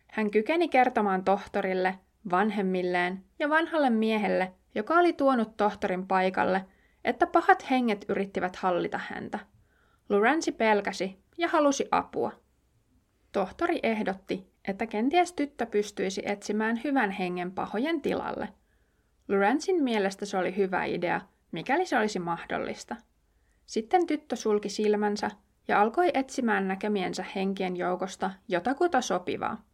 Hän 0.07 0.31
kykeni 0.31 0.67
kertomaan 0.67 1.23
tohtorille, 1.23 1.95
vanhemmilleen 2.29 3.23
ja 3.39 3.49
vanhalle 3.49 3.89
miehelle, 3.89 4.53
joka 4.75 4.93
oli 4.93 5.13
tuonut 5.13 5.57
tohtorin 5.57 6.07
paikalle, 6.07 6.65
että 7.05 7.27
pahat 7.27 7.69
henget 7.69 8.05
yrittivät 8.09 8.55
hallita 8.55 8.99
häntä. 9.09 9.39
Lorenzi 10.09 10.51
pelkäsi 10.51 11.17
ja 11.37 11.47
halusi 11.47 11.87
apua. 11.91 12.31
Tohtori 13.31 13.79
ehdotti, 13.83 14.47
että 14.67 14.87
kenties 14.87 15.33
tyttö 15.33 15.65
pystyisi 15.65 16.21
etsimään 16.25 16.81
hyvän 16.83 17.11
hengen 17.11 17.51
pahojen 17.51 18.01
tilalle. 18.01 18.49
Lorenzin 19.27 19.83
mielestä 19.83 20.25
se 20.25 20.37
oli 20.37 20.55
hyvä 20.55 20.83
idea, 20.85 21.21
mikäli 21.51 21.85
se 21.85 21.97
olisi 21.97 22.19
mahdollista. 22.19 22.95
Sitten 23.65 24.07
tyttö 24.07 24.35
sulki 24.35 24.69
silmänsä 24.69 25.31
ja 25.67 25.81
alkoi 25.81 26.11
etsimään 26.13 26.67
näkemiensä 26.67 27.25
henkien 27.35 27.75
joukosta 27.75 28.31
jotakuta 28.47 29.01
sopivaa. 29.01 29.65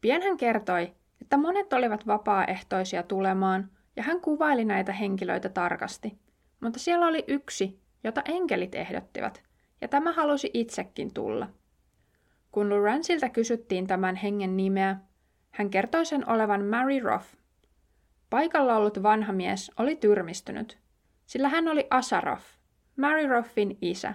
Pian 0.00 0.22
hän 0.22 0.36
kertoi, 0.36 0.92
että 1.20 1.36
monet 1.36 1.72
olivat 1.72 2.06
vapaaehtoisia 2.06 3.02
tulemaan, 3.02 3.70
ja 3.96 4.02
hän 4.02 4.20
kuvaili 4.20 4.64
näitä 4.64 4.92
henkilöitä 4.92 5.48
tarkasti. 5.48 6.18
Mutta 6.60 6.78
siellä 6.78 7.06
oli 7.06 7.24
yksi, 7.28 7.81
jota 8.04 8.22
enkelit 8.24 8.74
ehdottivat, 8.74 9.42
ja 9.80 9.88
tämä 9.88 10.12
halusi 10.12 10.50
itsekin 10.54 11.14
tulla. 11.14 11.48
Kun 12.52 12.70
Lorenzilta 12.70 13.28
kysyttiin 13.28 13.86
tämän 13.86 14.16
hengen 14.16 14.56
nimeä, 14.56 14.96
hän 15.50 15.70
kertoi 15.70 16.06
sen 16.06 16.28
olevan 16.28 16.64
Mary 16.64 17.00
Roth. 17.00 17.26
Paikalla 18.30 18.76
ollut 18.76 19.02
vanha 19.02 19.32
mies 19.32 19.70
oli 19.78 19.96
tyrmistynyt. 19.96 20.78
sillä 21.26 21.48
hän 21.48 21.68
oli 21.68 21.86
Asaroff, 21.90 22.44
Mary 22.96 23.26
Roffin 23.26 23.78
isä. 23.82 24.14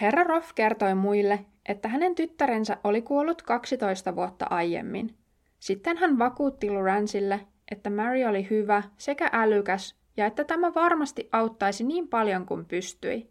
Herra 0.00 0.24
Roff 0.24 0.50
kertoi 0.54 0.94
muille, 0.94 1.44
että 1.66 1.88
hänen 1.88 2.14
tyttärensä 2.14 2.76
oli 2.84 3.02
kuollut 3.02 3.42
12 3.42 4.16
vuotta 4.16 4.46
aiemmin. 4.50 5.16
Sitten 5.58 5.96
hän 5.96 6.18
vakuutti 6.18 6.70
Lurancille, 6.70 7.40
että 7.70 7.90
Mary 7.90 8.24
oli 8.24 8.46
hyvä 8.50 8.82
sekä 8.98 9.30
älykäs 9.32 10.01
ja 10.16 10.26
että 10.26 10.44
tämä 10.44 10.74
varmasti 10.74 11.28
auttaisi 11.32 11.84
niin 11.84 12.08
paljon 12.08 12.46
kuin 12.46 12.64
pystyi. 12.64 13.30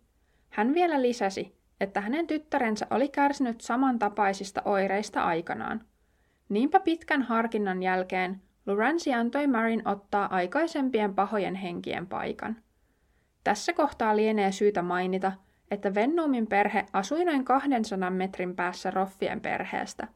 Hän 0.49 0.73
vielä 0.73 1.01
lisäsi, 1.01 1.55
että 1.79 2.01
hänen 2.01 2.27
tyttärensä 2.27 2.87
oli 2.89 3.09
kärsinyt 3.09 3.61
samantapaisista 3.61 4.61
oireista 4.65 5.23
aikanaan. 5.23 5.81
Niinpä 6.49 6.79
pitkän 6.79 7.21
harkinnan 7.21 7.83
jälkeen 7.83 8.41
Luransi 8.65 9.13
antoi 9.13 9.47
Marin 9.47 9.87
ottaa 9.87 10.35
aikaisempien 10.35 11.15
pahojen 11.15 11.55
henkien 11.55 12.07
paikan. 12.07 12.55
Tässä 13.43 13.73
kohtaa 13.73 14.15
lienee 14.15 14.51
syytä 14.51 14.81
mainita, 14.81 15.31
että 15.71 15.95
Vennumin 15.95 16.47
perhe 16.47 16.85
asui 16.93 17.25
noin 17.25 17.45
200 17.45 18.09
metrin 18.09 18.55
päässä 18.55 18.91
Roffien 18.91 19.41
perheestä. 19.41 20.07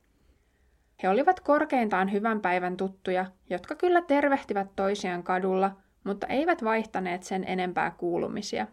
He 1.03 1.09
olivat 1.09 1.39
korkeintaan 1.39 2.11
hyvän 2.11 2.41
päivän 2.41 2.77
tuttuja, 2.77 3.25
jotka 3.49 3.75
kyllä 3.75 4.01
tervehtivät 4.01 4.67
toisiaan 4.75 5.23
kadulla, 5.23 5.77
mutta 6.05 6.27
eivät 6.27 6.63
vaihtaneet 6.63 7.23
sen 7.23 7.43
enempää 7.47 7.91
kuulumisia. 7.91 8.67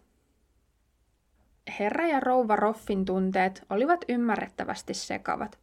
Herra 1.79 2.07
ja 2.07 2.21
rouva 2.21 2.57
Roffin 2.57 3.05
tunteet 3.05 3.63
olivat 3.71 4.05
ymmärrettävästi 4.09 4.95
sekavat. 4.95 5.59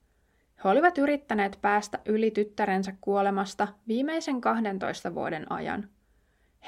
He 0.64 0.70
olivat 0.70 0.98
yrittäneet 0.98 1.60
päästä 1.62 2.00
yli 2.06 2.32
tyttärensä 2.32 2.94
kuolemasta 3.02 3.68
viimeisen 3.88 4.42
12 4.42 5.16
vuoden 5.16 5.52
ajan. 5.52 5.90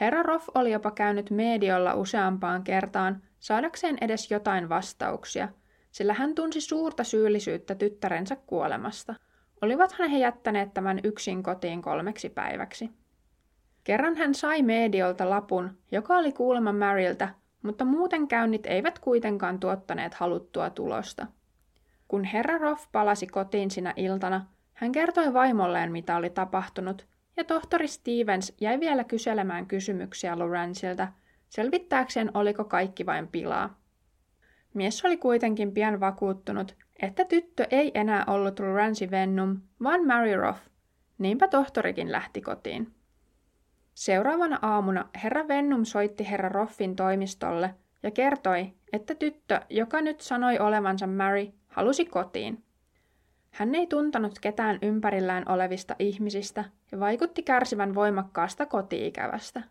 Herra 0.01 0.23
Roff 0.23 0.49
oli 0.55 0.71
jopa 0.71 0.91
käynyt 0.91 1.29
mediolla 1.29 1.93
useampaan 1.93 2.63
kertaan 2.63 3.21
saadakseen 3.39 3.97
edes 4.01 4.31
jotain 4.31 4.69
vastauksia, 4.69 5.49
sillä 5.91 6.13
hän 6.13 6.35
tunsi 6.35 6.61
suurta 6.61 7.03
syyllisyyttä 7.03 7.75
tyttärensä 7.75 8.35
kuolemasta. 8.35 9.15
Olivathan 9.61 10.09
he 10.09 10.17
jättäneet 10.17 10.73
tämän 10.73 10.99
yksin 11.03 11.43
kotiin 11.43 11.81
kolmeksi 11.81 12.29
päiväksi. 12.29 13.00
Kerran 13.83 14.15
hän 14.15 14.35
sai 14.35 14.61
mediolta 14.61 15.29
lapun, 15.29 15.77
joka 15.91 16.17
oli 16.17 16.31
kuulemma 16.31 16.73
Maryltä, 16.73 17.29
mutta 17.61 17.85
muuten 17.85 18.27
käynnit 18.27 18.65
eivät 18.65 18.99
kuitenkaan 18.99 19.59
tuottaneet 19.59 20.13
haluttua 20.13 20.69
tulosta. 20.69 21.27
Kun 22.07 22.23
herra 22.23 22.57
Roff 22.57 22.85
palasi 22.91 23.27
kotiin 23.27 23.71
sinä 23.71 23.93
iltana, 23.95 24.45
hän 24.73 24.91
kertoi 24.91 25.33
vaimolleen, 25.33 25.91
mitä 25.91 26.15
oli 26.15 26.29
tapahtunut, 26.29 27.07
ja 27.37 27.43
tohtori 27.43 27.87
Stevens 27.87 28.53
jäi 28.61 28.79
vielä 28.79 29.03
kyselemään 29.03 29.65
kysymyksiä 29.65 30.39
Lorenzilta, 30.39 31.07
selvittääkseen 31.49 32.31
oliko 32.33 32.63
kaikki 32.63 33.05
vain 33.05 33.27
pilaa. 33.27 33.79
Mies 34.73 35.05
oli 35.05 35.17
kuitenkin 35.17 35.71
pian 35.71 35.99
vakuuttunut, 35.99 36.75
että 37.01 37.25
tyttö 37.25 37.67
ei 37.71 37.91
enää 37.93 38.23
ollut 38.27 38.59
Lorenzi 38.59 39.11
Vennum, 39.11 39.61
vaan 39.83 40.07
Mary 40.07 40.35
Roth. 40.35 40.61
Niinpä 41.17 41.47
tohtorikin 41.47 42.11
lähti 42.11 42.41
kotiin. 42.41 42.93
Seuraavana 43.93 44.59
aamuna 44.61 45.09
herra 45.23 45.47
Vennum 45.47 45.85
soitti 45.85 46.29
herra 46.29 46.49
Roffin 46.49 46.95
toimistolle 46.95 47.75
ja 48.03 48.11
kertoi, 48.11 48.73
että 48.93 49.15
tyttö, 49.15 49.61
joka 49.69 50.01
nyt 50.01 50.21
sanoi 50.21 50.59
olevansa 50.59 51.07
Mary, 51.07 51.47
halusi 51.67 52.05
kotiin. 52.05 52.63
Hän 53.51 53.75
ei 53.75 53.87
tuntanut 53.87 54.39
ketään 54.39 54.79
ympärillään 54.81 55.49
olevista 55.49 55.95
ihmisistä 55.99 56.65
ja 56.91 56.99
vaikutti 56.99 57.43
kärsivän 57.43 57.95
voimakkaasta 57.95 58.65
kotiikävästä. 58.65 59.61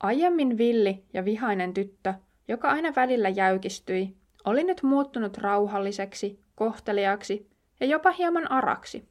Aiemmin 0.00 0.58
villi 0.58 1.04
ja 1.12 1.24
vihainen 1.24 1.74
tyttö, 1.74 2.14
joka 2.48 2.70
aina 2.70 2.92
välillä 2.96 3.28
jäykistyi, 3.28 4.16
oli 4.44 4.64
nyt 4.64 4.82
muuttunut 4.82 5.38
rauhalliseksi, 5.38 6.40
kohteliaksi 6.54 7.50
ja 7.80 7.86
jopa 7.86 8.10
hieman 8.10 8.50
araksi. 8.50 9.08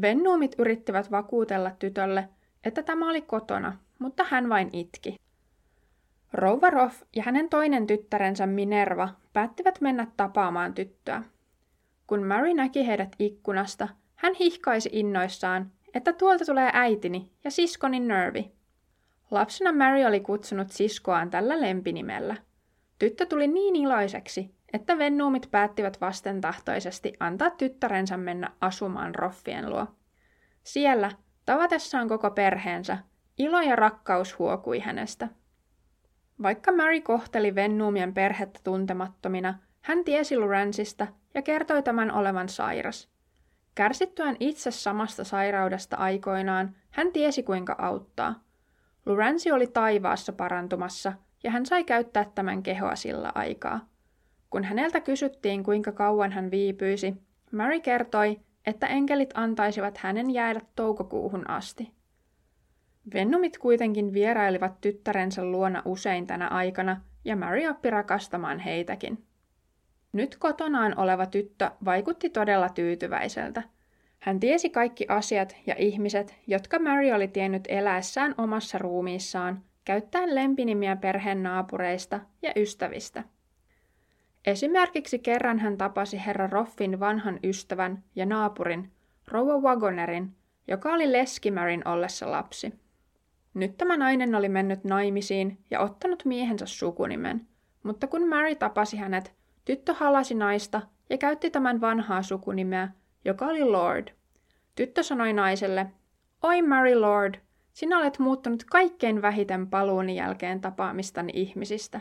Vennuumit 0.00 0.54
yrittivät 0.58 1.10
vakuutella 1.10 1.70
tytölle, 1.70 2.28
että 2.66 2.82
tämä 2.82 3.10
oli 3.10 3.22
kotona, 3.22 3.76
mutta 3.98 4.24
hän 4.28 4.48
vain 4.48 4.70
itki. 4.72 5.16
Rouva 6.32 6.70
Roff 6.70 7.02
ja 7.16 7.22
hänen 7.22 7.48
toinen 7.48 7.86
tyttärensä 7.86 8.46
Minerva 8.46 9.08
päättivät 9.32 9.80
mennä 9.80 10.06
tapaamaan 10.16 10.74
tyttöä. 10.74 11.22
Kun 12.06 12.26
Mary 12.26 12.54
näki 12.54 12.86
heidät 12.86 13.16
ikkunasta, 13.18 13.88
hän 14.14 14.34
hihkaisi 14.34 14.90
innoissaan, 14.92 15.72
että 15.94 16.12
tuolta 16.12 16.44
tulee 16.44 16.70
äitini 16.72 17.30
ja 17.44 17.50
siskoni 17.50 18.00
Nervi. 18.00 18.52
Lapsena 19.30 19.72
Mary 19.72 20.04
oli 20.04 20.20
kutsunut 20.20 20.70
siskoaan 20.70 21.30
tällä 21.30 21.60
lempinimellä. 21.60 22.36
Tyttö 22.98 23.26
tuli 23.26 23.46
niin 23.46 23.76
iloiseksi, 23.76 24.54
että 24.72 24.98
vennuumit 24.98 25.48
päättivät 25.50 26.00
vastentahtoisesti 26.00 27.12
antaa 27.20 27.50
tyttärensä 27.50 28.16
mennä 28.16 28.50
asumaan 28.60 29.14
Roffien 29.14 29.70
luo. 29.70 29.86
Siellä, 30.62 31.10
tavatessaan 31.46 32.08
koko 32.08 32.30
perheensä, 32.30 32.98
ilo 33.38 33.60
ja 33.60 33.76
rakkaus 33.76 34.38
huokui 34.38 34.78
hänestä. 34.78 35.28
Vaikka 36.42 36.72
Mary 36.72 37.00
kohteli 37.00 37.54
Vennuumien 37.54 38.14
perhettä 38.14 38.60
tuntemattomina, 38.64 39.58
hän 39.80 40.04
tiesi 40.04 40.36
Lorenzista 40.36 41.06
ja 41.34 41.42
kertoi 41.42 41.82
tämän 41.82 42.12
olevan 42.12 42.48
sairas. 42.48 43.08
Kärsittyään 43.74 44.36
itse 44.40 44.70
samasta 44.70 45.24
sairaudesta 45.24 45.96
aikoinaan, 45.96 46.76
hän 46.90 47.12
tiesi 47.12 47.42
kuinka 47.42 47.76
auttaa. 47.78 48.44
Lorenzi 49.06 49.52
oli 49.52 49.66
taivaassa 49.66 50.32
parantumassa 50.32 51.12
ja 51.44 51.50
hän 51.50 51.66
sai 51.66 51.84
käyttää 51.84 52.24
tämän 52.34 52.62
kehoa 52.62 52.96
sillä 52.96 53.32
aikaa. 53.34 53.88
Kun 54.50 54.64
häneltä 54.64 55.00
kysyttiin, 55.00 55.62
kuinka 55.62 55.92
kauan 55.92 56.32
hän 56.32 56.50
viipyisi, 56.50 57.14
Mary 57.52 57.80
kertoi, 57.80 58.40
että 58.66 58.86
enkelit 58.86 59.30
antaisivat 59.34 59.98
hänen 59.98 60.30
jäädä 60.30 60.60
toukokuuhun 60.76 61.50
asti. 61.50 61.92
Vennumit 63.14 63.58
kuitenkin 63.58 64.12
vierailivat 64.12 64.80
tyttärensä 64.80 65.44
luona 65.44 65.82
usein 65.84 66.26
tänä 66.26 66.48
aikana, 66.48 67.00
ja 67.24 67.36
Mary 67.36 67.66
oppi 67.66 67.90
rakastamaan 67.90 68.58
heitäkin. 68.58 69.24
Nyt 70.12 70.36
kotonaan 70.36 70.98
oleva 70.98 71.26
tyttö 71.26 71.70
vaikutti 71.84 72.30
todella 72.30 72.68
tyytyväiseltä. 72.68 73.62
Hän 74.18 74.40
tiesi 74.40 74.70
kaikki 74.70 75.06
asiat 75.08 75.56
ja 75.66 75.74
ihmiset, 75.78 76.34
jotka 76.46 76.78
Mary 76.78 77.10
oli 77.10 77.28
tiennyt 77.28 77.64
eläessään 77.68 78.34
omassa 78.38 78.78
ruumiissaan, 78.78 79.62
käyttäen 79.84 80.34
lempinimiä 80.34 80.96
perheen 80.96 81.42
naapureista 81.42 82.20
ja 82.42 82.52
ystävistä. 82.56 83.24
Esimerkiksi 84.46 85.18
kerran 85.18 85.58
hän 85.58 85.78
tapasi 85.78 86.22
herra 86.26 86.46
Roffin 86.46 87.00
vanhan 87.00 87.40
ystävän 87.44 88.04
ja 88.14 88.26
naapurin, 88.26 88.92
rouva 89.28 89.58
Wagonerin, 89.58 90.36
joka 90.68 90.92
oli 90.92 91.12
leski 91.12 91.50
Maryn 91.50 91.88
ollessa 91.88 92.30
lapsi. 92.30 92.74
Nyt 93.54 93.76
tämä 93.76 93.96
nainen 93.96 94.34
oli 94.34 94.48
mennyt 94.48 94.84
naimisiin 94.84 95.58
ja 95.70 95.80
ottanut 95.80 96.24
miehensä 96.24 96.66
sukunimen, 96.66 97.46
mutta 97.82 98.06
kun 98.06 98.28
Mary 98.28 98.54
tapasi 98.54 98.96
hänet, 98.96 99.34
tyttö 99.64 99.94
halasi 99.94 100.34
naista 100.34 100.82
ja 101.10 101.18
käytti 101.18 101.50
tämän 101.50 101.80
vanhaa 101.80 102.22
sukunimeä, 102.22 102.88
joka 103.24 103.46
oli 103.46 103.64
Lord. 103.64 104.08
Tyttö 104.74 105.02
sanoi 105.02 105.32
naiselle, 105.32 105.86
Oi 106.42 106.62
Mary 106.62 106.94
Lord, 106.94 107.34
sinä 107.72 107.98
olet 107.98 108.18
muuttunut 108.18 108.64
kaikkein 108.64 109.22
vähiten 109.22 109.66
paluuni 109.66 110.16
jälkeen 110.16 110.60
tapaamistani 110.60 111.32
ihmisistä. 111.34 112.00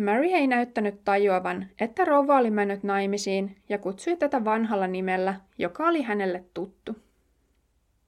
Mary 0.00 0.26
ei 0.26 0.46
näyttänyt 0.46 1.04
tajuavan, 1.04 1.66
että 1.80 2.04
rouva 2.04 2.36
oli 2.36 2.50
mennyt 2.50 2.82
naimisiin 2.82 3.62
ja 3.68 3.78
kutsui 3.78 4.16
tätä 4.16 4.44
vanhalla 4.44 4.86
nimellä, 4.86 5.34
joka 5.58 5.88
oli 5.88 6.02
hänelle 6.02 6.44
tuttu. 6.54 6.96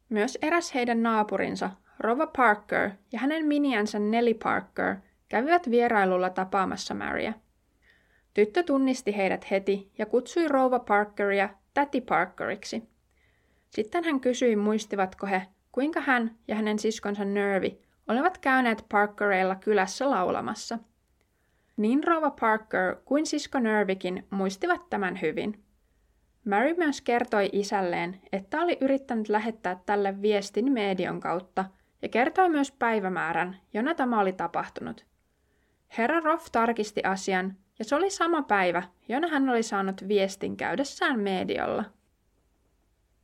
Myös 0.09 0.39
eräs 0.43 0.75
heidän 0.75 1.03
naapurinsa, 1.03 1.71
Rova 1.99 2.27
Parker 2.27 2.91
ja 3.13 3.19
hänen 3.19 3.47
miniänsä 3.47 3.99
Nelly 3.99 4.35
Parker 4.35 4.97
kävivät 5.29 5.71
vierailulla 5.71 6.31
tapaamassa 6.31 6.95
Maria. 6.95 7.33
Tyttö 8.35 8.63
tunnisti 8.63 9.17
heidät 9.17 9.51
heti 9.51 9.91
ja 9.99 10.07
kutsui 10.07 10.49
rouva 10.49 10.79
Parkeria 10.79 11.49
täti 11.75 12.01
Parkeriksi. 12.01 12.83
Sitten 13.71 14.05
hän 14.05 14.21
kysyi, 14.21 14.57
muistivatko 14.57 15.27
he, 15.27 15.43
kuinka 15.73 16.01
hän 16.01 16.37
ja 16.49 16.55
hänen 16.55 16.79
siskonsa 16.79 17.25
Nervi 17.25 17.79
olivat 18.09 18.39
käyneet 18.39 18.85
Parkereilla 18.89 19.55
kylässä 19.55 20.11
laulamassa. 20.11 20.79
Niin 21.77 22.05
rouva 22.05 22.31
Parker 22.31 22.97
kuin 23.05 23.27
sisko 23.27 23.59
Nervikin 23.59 24.27
muistivat 24.31 24.91
tämän 24.91 25.21
hyvin. 25.21 25.65
Mary 26.45 26.75
myös 26.75 27.01
kertoi 27.01 27.51
isälleen, 27.53 28.21
että 28.33 28.61
oli 28.61 28.79
yrittänyt 28.81 29.29
lähettää 29.29 29.81
tälle 29.87 30.23
viestin 30.23 30.73
median 30.73 31.21
kautta– 31.21 31.65
ja 32.03 32.09
kertoi 32.09 32.49
myös 32.49 32.73
päivämäärän, 32.73 33.57
jona 33.75 33.95
tämä 33.95 34.21
oli 34.21 34.33
tapahtunut. 34.33 35.07
Herra 35.99 36.21
Roff 36.21 36.47
tarkisti 36.53 37.03
asian, 37.05 37.57
ja 37.79 37.85
se 37.85 37.95
oli 37.95 38.11
sama 38.11 38.43
päivä, 38.43 38.83
jona 39.09 39.29
hän 39.29 39.49
oli 39.49 39.63
saanut 39.63 40.09
viestin 40.09 40.57
käydessään 40.57 41.21
mediolla. 41.21 41.85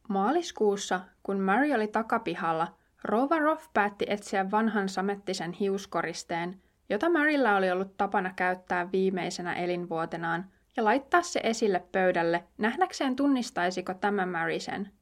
Maaliskuussa, 0.09 1.01
kun 1.23 1.41
Mary 1.41 1.73
oli 1.73 1.89
takapihalla, 1.89 2.75
Rova 3.05 3.39
Roth 3.39 3.71
päätti 3.75 4.07
etsiä 4.09 4.51
vanhan 4.51 4.89
samettisen 4.89 5.53
hiuskoristeen, 5.53 6.63
jota 6.89 7.11
Maryllä 7.11 7.57
oli 7.57 7.71
ollut 7.71 7.97
tapana 7.97 8.33
käyttää 8.37 8.93
viimeisenä 8.93 9.55
elinvuotenaan, 9.55 10.51
ja 10.77 10.85
laittaa 10.85 11.23
se 11.23 11.41
esille 11.43 11.85
pöydälle, 11.93 12.45
nähdäkseen 12.59 13.17
tunnistaisiko 13.17 13.95
tämä 13.95 14.27
Mary 14.27 14.61
sen. 14.61 14.93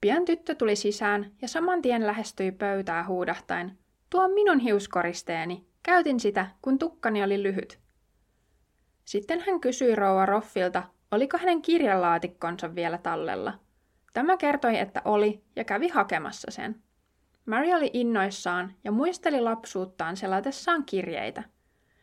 Pian 0.00 0.24
tyttö 0.24 0.54
tuli 0.54 0.76
sisään 0.76 1.32
ja 1.42 1.48
saman 1.48 1.82
tien 1.82 2.06
lähestyi 2.06 2.52
pöytää 2.52 3.06
huudahtain. 3.06 3.78
Tuo 4.10 4.28
minun 4.28 4.58
hiuskoristeeni. 4.58 5.66
Käytin 5.82 6.20
sitä, 6.20 6.46
kun 6.62 6.78
tukkani 6.78 7.22
oli 7.22 7.42
lyhyt. 7.42 7.78
Sitten 9.04 9.40
hän 9.40 9.60
kysyi 9.60 9.94
rouva 9.94 10.26
Roffilta, 10.26 10.82
oliko 11.10 11.38
hänen 11.38 11.62
kirjalaatikkonsa 11.62 12.74
vielä 12.74 12.98
tallella. 12.98 13.58
Tämä 14.12 14.36
kertoi, 14.36 14.78
että 14.78 15.02
oli, 15.04 15.44
ja 15.56 15.64
kävi 15.64 15.88
hakemassa 15.88 16.50
sen. 16.50 16.82
Mary 17.46 17.72
oli 17.72 17.90
innoissaan 17.92 18.74
ja 18.84 18.92
muisteli 18.92 19.40
lapsuuttaan 19.40 20.16
selatessaan 20.16 20.84
kirjeitä. 20.84 21.42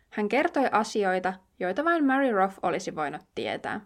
Hän 0.10 0.30
kertoi 0.30 0.66
asioita, 0.72 1.34
joita 1.60 1.86
vain 1.86 2.06
Mary 2.06 2.32
Roth 2.32 2.60
olisi 2.64 2.96
voinut 2.96 3.22
tietää. 3.36 3.82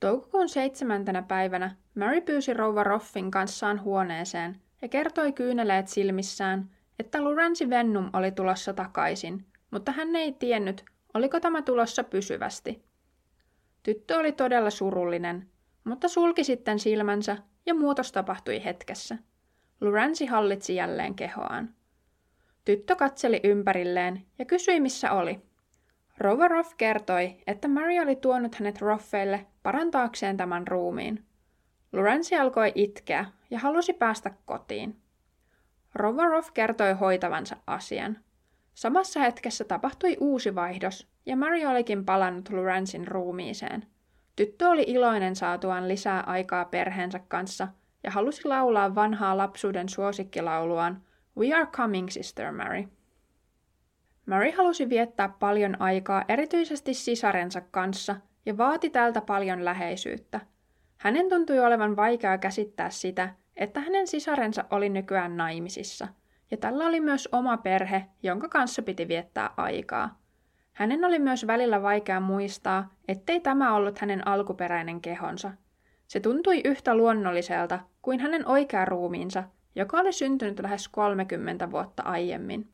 Toukokuun 0.00 0.48
seitsemäntenä 0.48 1.22
päivänä 1.22 1.76
Mary 1.94 2.20
pyysi 2.20 2.54
rouva 2.54 2.84
Roffin 2.84 3.30
kanssaan 3.30 3.82
huoneeseen 3.82 4.60
ja 4.82 4.88
kertoi 4.88 5.32
kyyneleet 5.32 5.88
silmissään, 5.88 6.70
että 6.98 7.24
Lorenzi 7.24 7.70
Vennum 7.70 8.10
oli 8.12 8.32
tulossa 8.32 8.72
takaisin, 8.72 9.46
mutta 9.70 9.92
hän 9.92 10.16
ei 10.16 10.32
tiennyt, 10.32 10.84
oliko 11.14 11.40
tämä 11.40 11.62
tulossa 11.62 12.04
pysyvästi. 12.04 12.84
Tyttö 13.82 14.18
oli 14.18 14.32
todella 14.32 14.70
surullinen, 14.70 15.48
mutta 15.84 16.08
sulki 16.08 16.44
sitten 16.44 16.78
silmänsä 16.78 17.36
ja 17.66 17.74
muutos 17.74 18.12
tapahtui 18.12 18.64
hetkessä. 18.64 19.18
Lorenzi 19.80 20.26
hallitsi 20.26 20.74
jälleen 20.74 21.14
kehoaan. 21.14 21.74
Tyttö 22.64 22.96
katseli 22.96 23.40
ympärilleen 23.44 24.26
ja 24.38 24.44
kysyi, 24.44 24.80
missä 24.80 25.12
oli. 25.12 25.40
Rova 26.18 26.48
Roff 26.48 26.74
kertoi, 26.76 27.36
että 27.46 27.68
Mary 27.68 27.98
oli 27.98 28.16
tuonut 28.16 28.54
hänet 28.54 28.80
Roffeille 28.80 29.46
parantaakseen 29.62 30.36
tämän 30.36 30.68
ruumiin. 30.68 31.24
Lorenzi 31.92 32.36
alkoi 32.36 32.72
itkeä 32.74 33.24
ja 33.50 33.58
halusi 33.58 33.92
päästä 33.92 34.30
kotiin. 34.44 34.96
Rova 35.94 36.24
Roff 36.24 36.50
kertoi 36.54 36.92
hoitavansa 36.92 37.56
asian. 37.66 38.18
Samassa 38.74 39.20
hetkessä 39.20 39.64
tapahtui 39.64 40.16
uusi 40.20 40.54
vaihdos, 40.54 41.08
ja 41.26 41.36
Mary 41.36 41.64
olikin 41.64 42.04
palannut 42.04 42.48
Lorenzin 42.48 43.08
ruumiiseen. 43.08 43.86
Tyttö 44.36 44.68
oli 44.68 44.84
iloinen 44.86 45.36
saatuaan 45.36 45.88
lisää 45.88 46.20
aikaa 46.20 46.64
perheensä 46.64 47.20
kanssa 47.28 47.68
ja 48.06 48.12
halusi 48.12 48.48
laulaa 48.48 48.94
vanhaa 48.94 49.36
lapsuuden 49.36 49.88
suosikkilauluaan 49.88 51.02
We 51.38 51.52
are 51.52 51.66
coming, 51.66 52.08
Sister 52.08 52.52
Mary. 52.52 52.84
Mary 54.26 54.50
halusi 54.50 54.88
viettää 54.88 55.28
paljon 55.28 55.80
aikaa 55.80 56.24
erityisesti 56.28 56.94
sisarensa 56.94 57.60
kanssa 57.60 58.16
ja 58.46 58.58
vaati 58.58 58.90
tältä 58.90 59.20
paljon 59.20 59.64
läheisyyttä. 59.64 60.40
Hänen 60.96 61.28
tuntui 61.28 61.58
olevan 61.58 61.96
vaikea 61.96 62.38
käsittää 62.38 62.90
sitä, 62.90 63.34
että 63.56 63.80
hänen 63.80 64.06
sisarensa 64.06 64.64
oli 64.70 64.88
nykyään 64.88 65.36
naimisissa, 65.36 66.08
ja 66.50 66.56
tällä 66.56 66.86
oli 66.86 67.00
myös 67.00 67.28
oma 67.32 67.56
perhe, 67.56 68.04
jonka 68.22 68.48
kanssa 68.48 68.82
piti 68.82 69.08
viettää 69.08 69.50
aikaa. 69.56 70.18
Hänen 70.72 71.04
oli 71.04 71.18
myös 71.18 71.46
välillä 71.46 71.82
vaikea 71.82 72.20
muistaa, 72.20 72.94
ettei 73.08 73.40
tämä 73.40 73.74
ollut 73.74 73.98
hänen 73.98 74.28
alkuperäinen 74.28 75.00
kehonsa. 75.00 75.52
Se 76.06 76.20
tuntui 76.20 76.60
yhtä 76.64 76.94
luonnolliselta 76.94 77.80
kuin 78.06 78.20
hänen 78.20 78.48
oikea 78.48 78.84
ruumiinsa, 78.84 79.44
joka 79.74 79.98
oli 79.98 80.12
syntynyt 80.12 80.60
lähes 80.60 80.88
30 80.88 81.70
vuotta 81.70 82.02
aiemmin. 82.02 82.68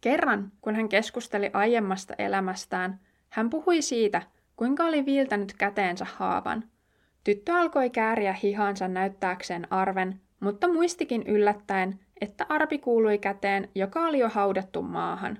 Kerran, 0.00 0.52
kun 0.60 0.74
hän 0.74 0.88
keskusteli 0.88 1.50
aiemmasta 1.52 2.14
elämästään, 2.18 3.00
hän 3.28 3.50
puhui 3.50 3.82
siitä, 3.82 4.22
kuinka 4.56 4.84
oli 4.84 5.06
viiltänyt 5.06 5.52
käteensä 5.58 6.06
haavan. 6.16 6.64
Tyttö 7.24 7.52
alkoi 7.52 7.90
kääriä 7.90 8.32
hihansa 8.42 8.88
näyttääkseen 8.88 9.72
arven, 9.72 10.20
mutta 10.40 10.68
muistikin 10.68 11.22
yllättäen, 11.26 12.00
että 12.20 12.46
arpi 12.48 12.78
kuului 12.78 13.18
käteen, 13.18 13.68
joka 13.74 14.00
oli 14.00 14.18
jo 14.18 14.28
haudattu 14.28 14.82
maahan. 14.82 15.38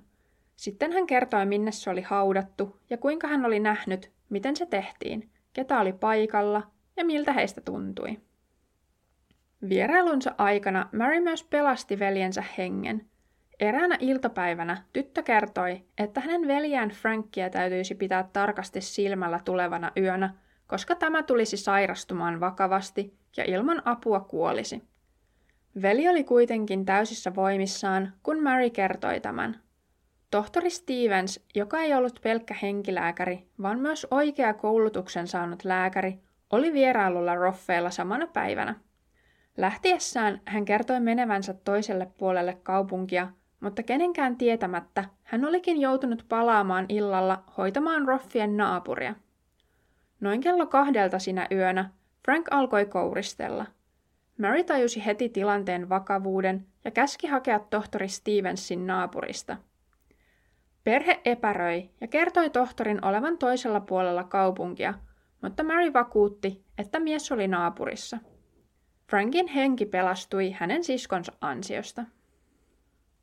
Sitten 0.56 0.92
hän 0.92 1.06
kertoi, 1.06 1.46
minne 1.46 1.72
se 1.72 1.90
oli 1.90 2.02
haudattu 2.02 2.80
ja 2.90 2.96
kuinka 2.96 3.28
hän 3.28 3.44
oli 3.44 3.60
nähnyt, 3.60 4.10
miten 4.28 4.56
se 4.56 4.66
tehtiin, 4.66 5.30
ketä 5.52 5.80
oli 5.80 5.92
paikalla 5.92 6.62
ja 6.96 7.04
miltä 7.04 7.32
heistä 7.32 7.60
tuntui. 7.60 8.27
Vierailunsa 9.68 10.34
aikana 10.38 10.88
Mary 10.92 11.20
myös 11.20 11.44
pelasti 11.44 11.98
veljensä 11.98 12.44
hengen. 12.58 13.06
Eräänä 13.60 13.96
iltapäivänä 14.00 14.82
tyttö 14.92 15.22
kertoi, 15.22 15.82
että 15.98 16.20
hänen 16.20 16.48
veljään 16.48 16.90
Frankia 16.90 17.50
täytyisi 17.50 17.94
pitää 17.94 18.28
tarkasti 18.32 18.80
silmällä 18.80 19.40
tulevana 19.44 19.92
yönä, 19.96 20.34
koska 20.66 20.94
tämä 20.94 21.22
tulisi 21.22 21.56
sairastumaan 21.56 22.40
vakavasti 22.40 23.14
ja 23.36 23.44
ilman 23.44 23.82
apua 23.84 24.20
kuolisi. 24.20 24.82
Veli 25.82 26.08
oli 26.08 26.24
kuitenkin 26.24 26.84
täysissä 26.84 27.34
voimissaan, 27.34 28.12
kun 28.22 28.42
Mary 28.42 28.70
kertoi 28.70 29.20
tämän. 29.20 29.60
Tohtori 30.30 30.70
Stevens, 30.70 31.46
joka 31.54 31.80
ei 31.80 31.94
ollut 31.94 32.20
pelkkä 32.22 32.54
henkilääkäri, 32.62 33.48
vaan 33.62 33.78
myös 33.78 34.06
oikea 34.10 34.54
koulutuksen 34.54 35.26
saanut 35.26 35.64
lääkäri, 35.64 36.18
oli 36.50 36.72
vierailulla 36.72 37.34
Roffeilla 37.34 37.90
samana 37.90 38.26
päivänä. 38.26 38.74
Lähtiessään 39.58 40.40
hän 40.44 40.64
kertoi 40.64 41.00
menevänsä 41.00 41.54
toiselle 41.54 42.08
puolelle 42.18 42.58
kaupunkia, 42.62 43.28
mutta 43.60 43.82
kenenkään 43.82 44.36
tietämättä 44.36 45.04
hän 45.22 45.44
olikin 45.44 45.80
joutunut 45.80 46.24
palaamaan 46.28 46.86
illalla 46.88 47.42
hoitamaan 47.56 48.08
Roffien 48.08 48.56
naapuria. 48.56 49.14
Noin 50.20 50.40
kello 50.40 50.66
kahdelta 50.66 51.18
sinä 51.18 51.46
yönä 51.52 51.90
Frank 52.24 52.46
alkoi 52.50 52.86
kouristella. 52.86 53.66
Mary 54.40 54.64
tajusi 54.64 55.06
heti 55.06 55.28
tilanteen 55.28 55.88
vakavuuden 55.88 56.66
ja 56.84 56.90
käski 56.90 57.26
hakea 57.26 57.58
tohtori 57.58 58.08
Stevensin 58.08 58.86
naapurista. 58.86 59.56
Perhe 60.84 61.20
epäröi 61.24 61.90
ja 62.00 62.06
kertoi 62.06 62.50
tohtorin 62.50 63.04
olevan 63.04 63.38
toisella 63.38 63.80
puolella 63.80 64.24
kaupunkia, 64.24 64.94
mutta 65.42 65.62
Mary 65.62 65.92
vakuutti, 65.92 66.64
että 66.78 67.00
mies 67.00 67.32
oli 67.32 67.48
naapurissa. 67.48 68.18
Frankin 69.10 69.46
henki 69.46 69.86
pelastui 69.86 70.50
hänen 70.50 70.84
siskonsa 70.84 71.32
ansiosta. 71.40 72.04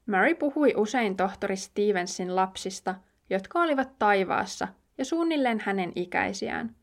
Mary 0.06 0.36
puhui 0.36 0.74
usein 0.78 1.17
tohtori 1.17 1.56
Stevensin 1.56 2.36
lapsista, 2.36 2.95
jotka 3.30 3.62
olivat 3.62 4.00
taivaassa 4.00 4.67
ja 4.98 5.06
suunnilleen 5.06 5.62
hänen 5.65 5.91
ikäisiään. 5.95 6.76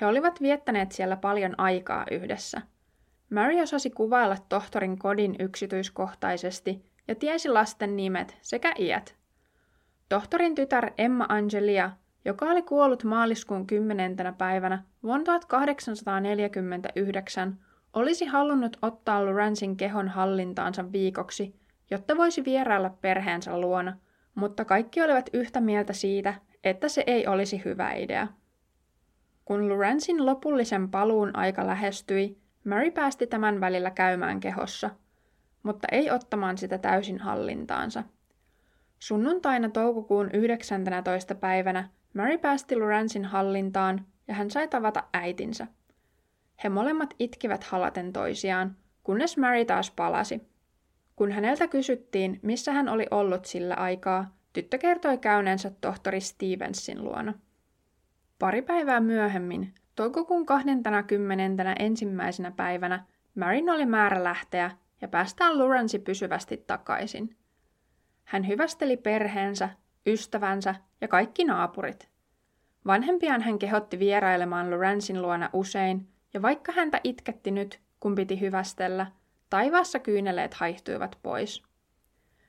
He 0.00 0.06
olivat 0.06 0.42
viettäneet 0.42 0.92
siellä 0.92 1.16
paljon 1.16 1.54
aikaa 1.58 2.06
yhdessä. 2.10 2.62
Mary 3.30 3.60
osasi 3.60 3.90
kuvailla 3.90 4.36
tohtorin 4.48 4.98
kodin 4.98 5.36
yksityiskohtaisesti 5.38 6.84
ja 7.08 7.14
tiesi 7.14 7.48
lasten 7.48 7.96
nimet 7.96 8.36
sekä 8.40 8.72
iät. 8.78 9.14
Tohtorin 10.08 10.54
tytär 10.54 10.90
Emma 10.98 11.26
Angelia, 11.28 11.90
joka 12.24 12.46
oli 12.46 12.62
kuollut 12.62 13.04
maaliskuun 13.04 13.66
10. 13.66 14.16
päivänä 14.38 14.82
vuonna 15.02 15.24
1849, 15.24 17.65
olisi 17.96 18.24
halunnut 18.24 18.76
ottaa 18.82 19.24
Lorenzin 19.24 19.76
kehon 19.76 20.08
hallintaansa 20.08 20.92
viikoksi, 20.92 21.54
jotta 21.90 22.16
voisi 22.16 22.44
vierailla 22.44 22.90
perheensä 22.90 23.60
luona, 23.60 23.96
mutta 24.34 24.64
kaikki 24.64 25.02
olivat 25.02 25.30
yhtä 25.32 25.60
mieltä 25.60 25.92
siitä, 25.92 26.34
että 26.64 26.88
se 26.88 27.04
ei 27.06 27.26
olisi 27.26 27.62
hyvä 27.64 27.92
idea. 27.92 28.28
Kun 29.44 29.68
Lorenzin 29.68 30.26
lopullisen 30.26 30.90
paluun 30.90 31.36
aika 31.36 31.66
lähestyi, 31.66 32.38
Mary 32.64 32.90
päästi 32.90 33.26
tämän 33.26 33.60
välillä 33.60 33.90
käymään 33.90 34.40
kehossa, 34.40 34.90
mutta 35.62 35.88
ei 35.92 36.10
ottamaan 36.10 36.58
sitä 36.58 36.78
täysin 36.78 37.18
hallintaansa. 37.18 38.02
Sunnuntaina 38.98 39.68
toukokuun 39.68 40.30
19. 40.32 41.34
päivänä 41.34 41.88
Mary 42.14 42.38
päästi 42.38 42.76
Lorenzin 42.76 43.24
hallintaan 43.24 44.06
ja 44.28 44.34
hän 44.34 44.50
sai 44.50 44.68
tavata 44.68 45.04
äitinsä. 45.12 45.66
He 46.64 46.68
molemmat 46.68 47.14
itkivät 47.18 47.64
halaten 47.64 48.12
toisiaan, 48.12 48.76
kunnes 49.02 49.36
Mary 49.36 49.64
taas 49.64 49.90
palasi. 49.90 50.40
Kun 51.16 51.32
häneltä 51.32 51.68
kysyttiin, 51.68 52.40
missä 52.42 52.72
hän 52.72 52.88
oli 52.88 53.06
ollut 53.10 53.44
sillä 53.44 53.74
aikaa, 53.74 54.36
tyttö 54.52 54.78
kertoi 54.78 55.18
käyneensä 55.18 55.70
tohtori 55.80 56.20
Stevensin 56.20 57.04
luona. 57.04 57.34
Pari 58.38 58.62
päivää 58.62 59.00
myöhemmin, 59.00 59.74
toukokuun 59.94 60.46
20. 60.46 61.74
ensimmäisenä 61.78 62.50
päivänä, 62.50 63.04
Marin 63.34 63.70
oli 63.70 63.86
määrä 63.86 64.24
lähteä 64.24 64.70
ja 65.00 65.08
päästään 65.08 65.58
Lurensi 65.58 65.98
pysyvästi 65.98 66.56
takaisin. 66.56 67.36
Hän 68.24 68.48
hyvästeli 68.48 68.96
perheensä, 68.96 69.68
ystävänsä 70.06 70.74
ja 71.00 71.08
kaikki 71.08 71.44
naapurit. 71.44 72.08
Vanhempiaan 72.86 73.42
hän 73.42 73.58
kehotti 73.58 73.98
vierailemaan 73.98 74.70
Lorenzin 74.70 75.22
luona 75.22 75.50
usein, 75.52 76.08
ja 76.36 76.42
vaikka 76.42 76.72
häntä 76.72 77.00
itketti 77.04 77.50
nyt, 77.50 77.80
kun 78.00 78.14
piti 78.14 78.40
hyvästellä, 78.40 79.06
taivaassa 79.50 79.98
kyyneleet 79.98 80.54
haihtuivat 80.54 81.18
pois. 81.22 81.62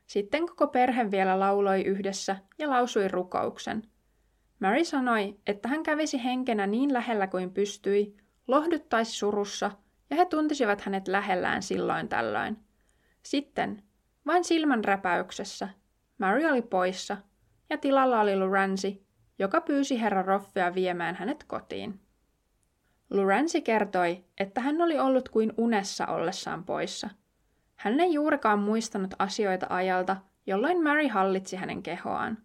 Sitten 0.08 0.48
koko 0.48 0.68
perhe 0.68 1.12
vielä 1.12 1.40
lauloi 1.40 1.82
yhdessä 1.82 2.36
ja 2.58 2.70
lausui 2.70 3.08
rukouksen. 3.08 3.84
Mary 4.60 4.86
sanoi, 4.86 5.40
että 5.48 5.70
hän 5.70 5.84
kävisi 5.84 6.24
henkenä 6.24 6.68
niin 6.68 6.94
lähellä 6.94 7.28
kuin 7.28 7.52
pystyi, 7.54 8.18
lohduttaisi 8.48 9.12
surussa 9.12 9.72
ja 10.10 10.16
he 10.16 10.26
tuntisivat 10.26 10.82
hänet 10.82 11.08
lähellään 11.08 11.64
silloin 11.64 12.10
tällöin. 12.10 12.58
Sitten, 13.24 13.84
vain 14.26 14.44
silmän 14.44 14.84
räpäyksessä, 14.84 15.70
Mary 16.18 16.46
oli 16.46 16.62
poissa 16.62 17.18
ja 17.70 17.78
tilalla 17.78 18.22
oli 18.22 18.40
Luransi, 18.40 19.06
joka 19.40 19.62
pyysi 19.62 20.02
herra 20.02 20.22
Roffea 20.22 20.76
viemään 20.76 21.16
hänet 21.16 21.44
kotiin. 21.44 22.07
Luransi 23.10 23.62
kertoi, 23.62 24.24
että 24.40 24.62
hän 24.62 24.82
oli 24.82 25.00
ollut 25.00 25.30
kuin 25.30 25.54
unessa 25.58 26.08
ollessaan 26.08 26.64
poissa. 26.64 27.10
Hän 27.76 28.00
ei 28.00 28.14
juurikaan 28.14 28.60
muistanut 28.60 29.14
asioita 29.20 29.66
ajalta, 29.70 30.18
jolloin 30.48 30.84
Mary 30.84 31.08
hallitsi 31.08 31.56
hänen 31.56 31.84
kehoaan. 31.84 32.38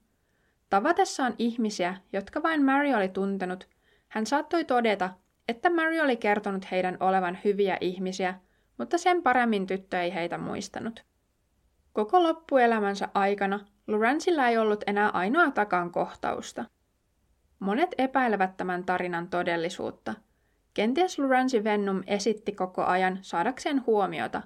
Tavatessaan 0.70 1.34
ihmisiä, 1.38 1.96
jotka 2.12 2.42
vain 2.42 2.64
Mary 2.64 2.94
oli 2.94 3.08
tuntenut, 3.08 3.68
hän 4.08 4.26
saattoi 4.26 4.64
todeta, 4.64 5.10
että 5.48 5.70
Mary 5.70 6.00
oli 6.00 6.16
kertonut 6.16 6.70
heidän 6.70 6.96
olevan 7.00 7.38
hyviä 7.44 7.78
ihmisiä, 7.80 8.34
mutta 8.78 8.98
sen 8.98 9.22
paremmin 9.22 9.66
tyttö 9.66 10.00
ei 10.00 10.14
heitä 10.14 10.38
muistanut. 10.38 11.04
Koko 11.92 12.22
loppuelämänsä 12.22 13.08
aikana 13.14 13.60
Lorenzilla 13.86 14.48
ei 14.48 14.58
ollut 14.58 14.84
enää 14.86 15.10
ainoa 15.10 15.50
takan 15.50 15.90
kohtausta. 15.90 16.64
Monet 17.58 17.94
epäilevät 17.98 18.56
tämän 18.56 18.84
tarinan 18.84 19.28
todellisuutta. 19.28 20.14
Kenties 20.74 21.18
Lorenzi 21.18 21.64
Vennum 21.64 22.02
esitti 22.06 22.52
koko 22.52 22.84
ajan 22.84 23.18
saadakseen 23.22 23.86
huomiota, 23.86 24.42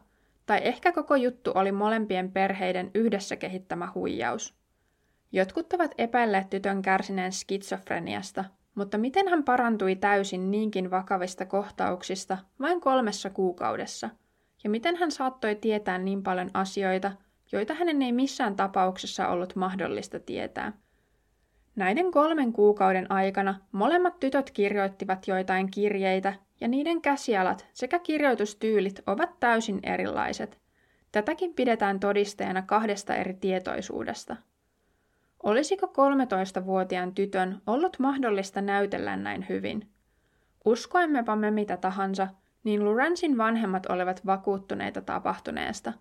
tai 0.46 0.60
ehkä 0.62 0.92
koko 0.92 1.16
juttu 1.16 1.52
oli 1.54 1.72
molempien 1.72 2.32
perheiden 2.32 2.90
yhdessä 2.94 3.36
kehittämä 3.36 3.88
huijaus. 3.94 4.54
Jotkut 5.32 5.72
ovat 5.72 5.94
epäilleet 5.98 6.50
tytön 6.50 6.82
kärsineen 6.82 7.32
skitsofreniasta, 7.32 8.44
mutta 8.74 8.98
miten 8.98 9.28
hän 9.28 9.44
parantui 9.44 9.96
täysin 9.96 10.50
niinkin 10.50 10.90
vakavista 10.90 11.46
kohtauksista 11.46 12.38
vain 12.60 12.80
kolmessa 12.80 13.30
kuukaudessa? 13.30 14.10
Ja 14.64 14.70
miten 14.70 14.96
hän 14.96 15.10
saattoi 15.10 15.54
tietää 15.54 15.98
niin 15.98 16.22
paljon 16.22 16.50
asioita, 16.54 17.12
joita 17.52 17.74
hänen 17.74 18.02
ei 18.02 18.12
missään 18.12 18.56
tapauksessa 18.56 19.28
ollut 19.28 19.56
mahdollista 19.56 20.20
tietää? 20.20 20.72
Näiden 21.76 22.10
kolmen 22.10 22.52
kuukauden 22.52 23.12
aikana 23.12 23.54
molemmat 23.72 24.20
tytöt 24.20 24.50
kirjoittivat 24.50 25.28
joitain 25.28 25.70
kirjeitä, 25.70 26.34
ja 26.60 26.68
niiden 26.68 27.02
käsialat 27.02 27.66
sekä 27.72 27.98
kirjoitustyylit 27.98 29.00
ovat 29.06 29.40
täysin 29.40 29.80
erilaiset. 29.82 30.58
Tätäkin 31.12 31.54
pidetään 31.54 32.00
todisteena 32.00 32.62
kahdesta 32.62 33.14
eri 33.14 33.34
tietoisuudesta– 33.34 34.36
Olisiko 35.46 35.86
13-vuotiaan 35.86 37.14
tytön 37.14 37.62
ollut 37.66 37.98
mahdollista 37.98 38.60
näytellä 38.60 39.16
näin 39.16 39.46
hyvin? 39.48 39.88
Uskoimmepa 40.64 41.36
me 41.36 41.50
mitä 41.50 41.76
tahansa, 41.76 42.28
niin 42.64 42.84
Lorenzin 42.84 43.38
vanhemmat 43.38 43.86
olivat 43.86 44.26
vakuuttuneita 44.26 45.00
tapahtuneesta. 45.00 45.92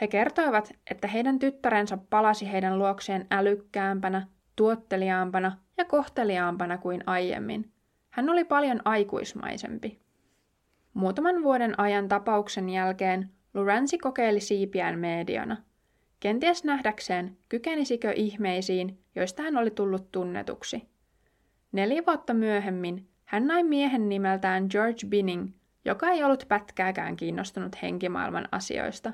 He 0.00 0.08
kertoivat, 0.08 0.72
että 0.90 1.08
heidän 1.08 1.38
tyttärensa 1.38 1.98
palasi 2.10 2.52
heidän 2.52 2.78
luokseen 2.78 3.26
älykkäämpänä, 3.30 4.26
tuotteliaampana 4.60 5.58
ja 5.78 5.84
kohteliaampana 5.84 6.78
kuin 6.78 7.02
aiemmin. 7.06 7.72
Hän 8.10 8.30
oli 8.30 8.44
paljon 8.44 8.80
aikuismaisempi. 8.84 10.00
Muutaman 10.94 11.42
vuoden 11.42 11.80
ajan 11.80 12.08
tapauksen 12.08 12.68
jälkeen 12.68 13.30
Lorenzi 13.54 13.98
kokeili 13.98 14.40
siipiään 14.40 14.98
mediana– 14.98 15.56
Kenties 16.20 16.64
nähdäkseen, 16.64 17.36
kykenisikö 17.48 18.12
ihmeisiin, 18.12 18.98
joista 19.14 19.42
hän 19.42 19.56
oli 19.56 19.70
tullut 19.70 20.12
tunnetuksi. 20.12 20.88
Neljä 21.72 22.02
vuotta 22.06 22.34
myöhemmin 22.34 23.08
hän 23.24 23.46
nai 23.46 23.62
miehen 23.62 24.08
nimeltään 24.08 24.66
George 24.70 25.06
Binning, 25.08 25.48
joka 25.84 26.10
ei 26.10 26.24
ollut 26.24 26.44
pätkääkään 26.48 27.16
kiinnostunut 27.16 27.82
henkimaailman 27.82 28.48
asioista. 28.52 29.12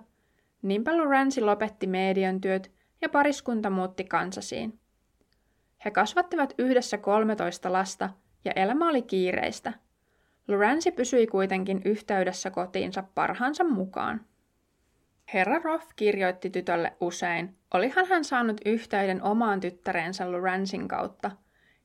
Niinpä 0.62 0.96
Lorenzi 0.96 1.40
lopetti 1.40 1.87
median 1.87 2.40
työt 2.40 2.72
ja 3.02 3.09
pariskunta 3.09 3.70
muutti 3.70 4.04
Kansasiin. 4.04 4.78
He 5.87 5.90
kasvattivat 5.90 6.55
yhdessä 6.59 6.99
13 6.99 7.72
lasta 7.72 8.11
ja 8.44 8.53
elämä 8.57 8.88
oli 8.88 9.03
kiireistä. 9.03 9.72
Lorenzi 10.49 10.90
pysyi 10.90 11.27
kuitenkin 11.27 11.83
yhteydessä 11.85 12.51
kotiinsa 12.51 13.05
parhaansa 13.14 13.64
mukaan. 13.64 14.20
Herra 15.35 15.59
Roth 15.64 15.87
kirjoitti 15.96 16.51
tytölle 16.51 16.96
usein, 17.01 17.57
olihan 17.75 18.07
hän 18.07 18.25
saanut 18.25 18.61
yhteyden 18.64 19.22
omaan 19.22 19.61
tyttärensä 19.61 20.33
Lorenzin 20.33 20.88
kautta, 20.88 21.31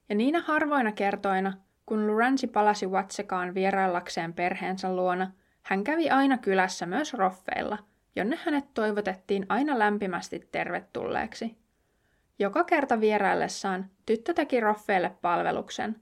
ja 0.09 0.15
niinä 0.15 0.41
harvoina 0.41 0.91
kertoina, 0.91 1.53
kun 1.85 2.07
Lorenzi 2.07 2.47
palasi 2.47 2.87
Watsekaan 2.87 3.53
vieraillakseen 3.53 4.33
perheensä 4.33 4.95
luona, 4.95 5.31
hän 5.61 5.83
kävi 5.83 6.09
aina 6.09 6.37
kylässä 6.37 6.85
myös 6.85 7.13
Roffeilla, 7.13 7.77
jonne 8.15 8.37
hänet 8.45 8.65
toivotettiin 8.73 9.45
aina 9.49 9.79
lämpimästi 9.79 10.47
tervetulleeksi. 10.51 11.60
Joka 12.39 12.63
kerta 12.63 12.99
vieraillessaan 12.99 13.89
tyttö 14.05 14.33
teki 14.33 14.59
Roffeille 14.59 15.15
palveluksen. 15.21 15.95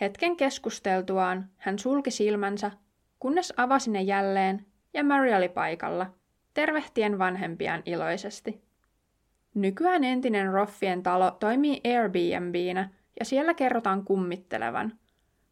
Hetken 0.00 0.36
keskusteltuaan 0.36 1.50
hän 1.56 1.78
sulki 1.78 2.10
silmänsä, 2.10 2.70
kunnes 3.18 3.52
avasi 3.56 3.90
ne 3.90 4.02
jälleen 4.02 4.66
ja 4.94 5.04
Mary 5.04 5.32
oli 5.32 5.48
paikalla– 5.48 6.06
tervehtien 6.54 7.18
vanhempiaan 7.18 7.82
iloisesti. 7.86 8.62
Nykyään 9.54 10.04
entinen 10.04 10.52
Roffien 10.52 11.02
talo 11.02 11.30
toimii 11.30 11.80
Airbnbnä 11.84 12.90
ja 13.18 13.24
siellä 13.24 13.54
kerrotaan 13.54 14.04
kummittelevan. 14.04 14.92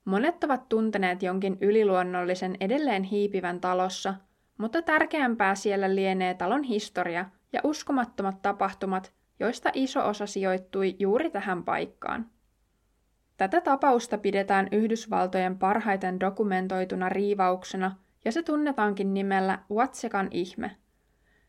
Monet 0.05 0.45
ovat 0.45 0.69
tunteneet 0.69 1.23
jonkin 1.23 1.59
yliluonnollisen 1.61 2.57
edelleen 2.61 3.03
hiipivän 3.03 3.61
talossa, 3.61 4.15
mutta 4.59 4.83
tärkeämpää 4.83 5.55
siellä 5.55 5.95
lienee 5.95 6.35
talon 6.35 6.63
historia 6.63 7.25
ja 7.53 7.61
uskomattomat 7.65 8.43
tapahtumat, 8.43 9.13
joista 9.41 9.71
iso 9.75 10.09
osa 10.09 10.27
sijoittui 10.27 10.97
juuri 10.99 11.31
tähän 11.31 11.65
paikkaan. 11.65 12.27
Tätä 13.37 13.61
tapausta 13.61 14.19
pidetään 14.19 14.69
Yhdysvaltojen 14.73 15.59
parhaiten 15.59 16.21
dokumentoituna 16.21 17.09
riivauksena 17.09 17.97
ja 18.25 18.33
se 18.33 18.43
tunnetaankin 18.43 19.15
nimellä 19.15 19.59
Watsekan 19.71 20.29
ihme– 20.31 20.71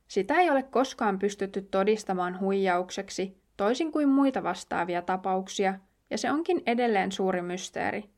sitä 0.09 0.35
ei 0.35 0.49
ole 0.49 0.63
koskaan 0.63 1.19
pystytty 1.19 1.61
todistamaan 1.61 2.39
huijaukseksi, 2.39 3.41
toisin 3.57 3.91
kuin 3.91 4.09
muita 4.09 4.43
vastaavia 4.43 5.01
tapauksia, 5.01 5.79
ja 6.09 6.17
se 6.17 6.31
onkin 6.31 6.61
edelleen 6.65 7.11
suuri 7.11 7.41
mysteeri. 7.41 8.09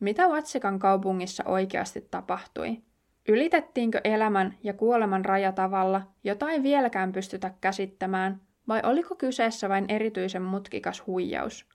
Mitä 0.00 0.28
Watsikan 0.28 0.78
kaupungissa 0.78 1.44
oikeasti 1.46 2.08
tapahtui? 2.10 2.82
Ylitettiinkö 3.28 4.00
elämän 4.04 4.54
ja 4.62 4.72
kuoleman 4.72 5.24
raja 5.24 5.52
tavalla, 5.52 6.02
jota 6.24 6.50
ei 6.50 6.62
vieläkään 6.62 7.12
pystytä 7.12 7.54
käsittämään, 7.60 8.40
vai 8.68 8.80
oliko 8.84 9.14
kyseessä 9.14 9.68
vain 9.68 9.84
erityisen 9.88 10.42
mutkikas 10.42 11.06
huijaus? 11.06 11.66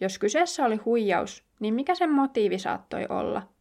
Jos 0.00 0.18
kyseessä 0.18 0.64
oli 0.64 0.76
huijaus, 0.76 1.44
niin 1.60 1.74
mikä 1.74 1.94
sen 1.94 2.10
motiivi 2.10 2.58
saattoi 2.58 3.06
olla– 3.08 3.42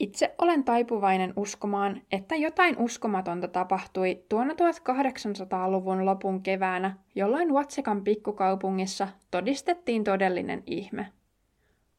itse 0.00 0.34
olen 0.38 0.64
taipuvainen 0.64 1.32
uskomaan, 1.36 2.02
että 2.12 2.36
jotain 2.36 2.78
uskomatonta 2.78 3.48
tapahtui 3.48 4.24
tuona 4.28 4.52
1800-luvun 4.52 6.04
lopun 6.04 6.42
keväänä, 6.42 6.96
jolloin 7.14 7.52
Watsekan 7.52 8.04
pikkukaupungissa 8.04 9.08
todistettiin 9.30 10.04
todellinen 10.04 10.62
ihme. 10.66 11.12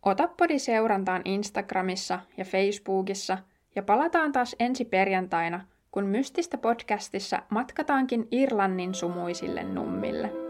Ota 0.05 0.27
podi 0.27 0.59
seurantaan 0.59 1.21
Instagramissa 1.25 2.19
ja 2.37 2.45
Facebookissa 2.45 3.37
ja 3.75 3.83
palataan 3.83 4.31
taas 4.31 4.55
ensi 4.59 4.85
perjantaina, 4.85 5.65
kun 5.97 6.05
mystistä 6.05 6.57
podcastissa 6.57 7.41
matkataankin 7.49 8.27
Irlannin 8.31 8.95
sumuisille 8.95 9.63
nummille. 9.63 10.46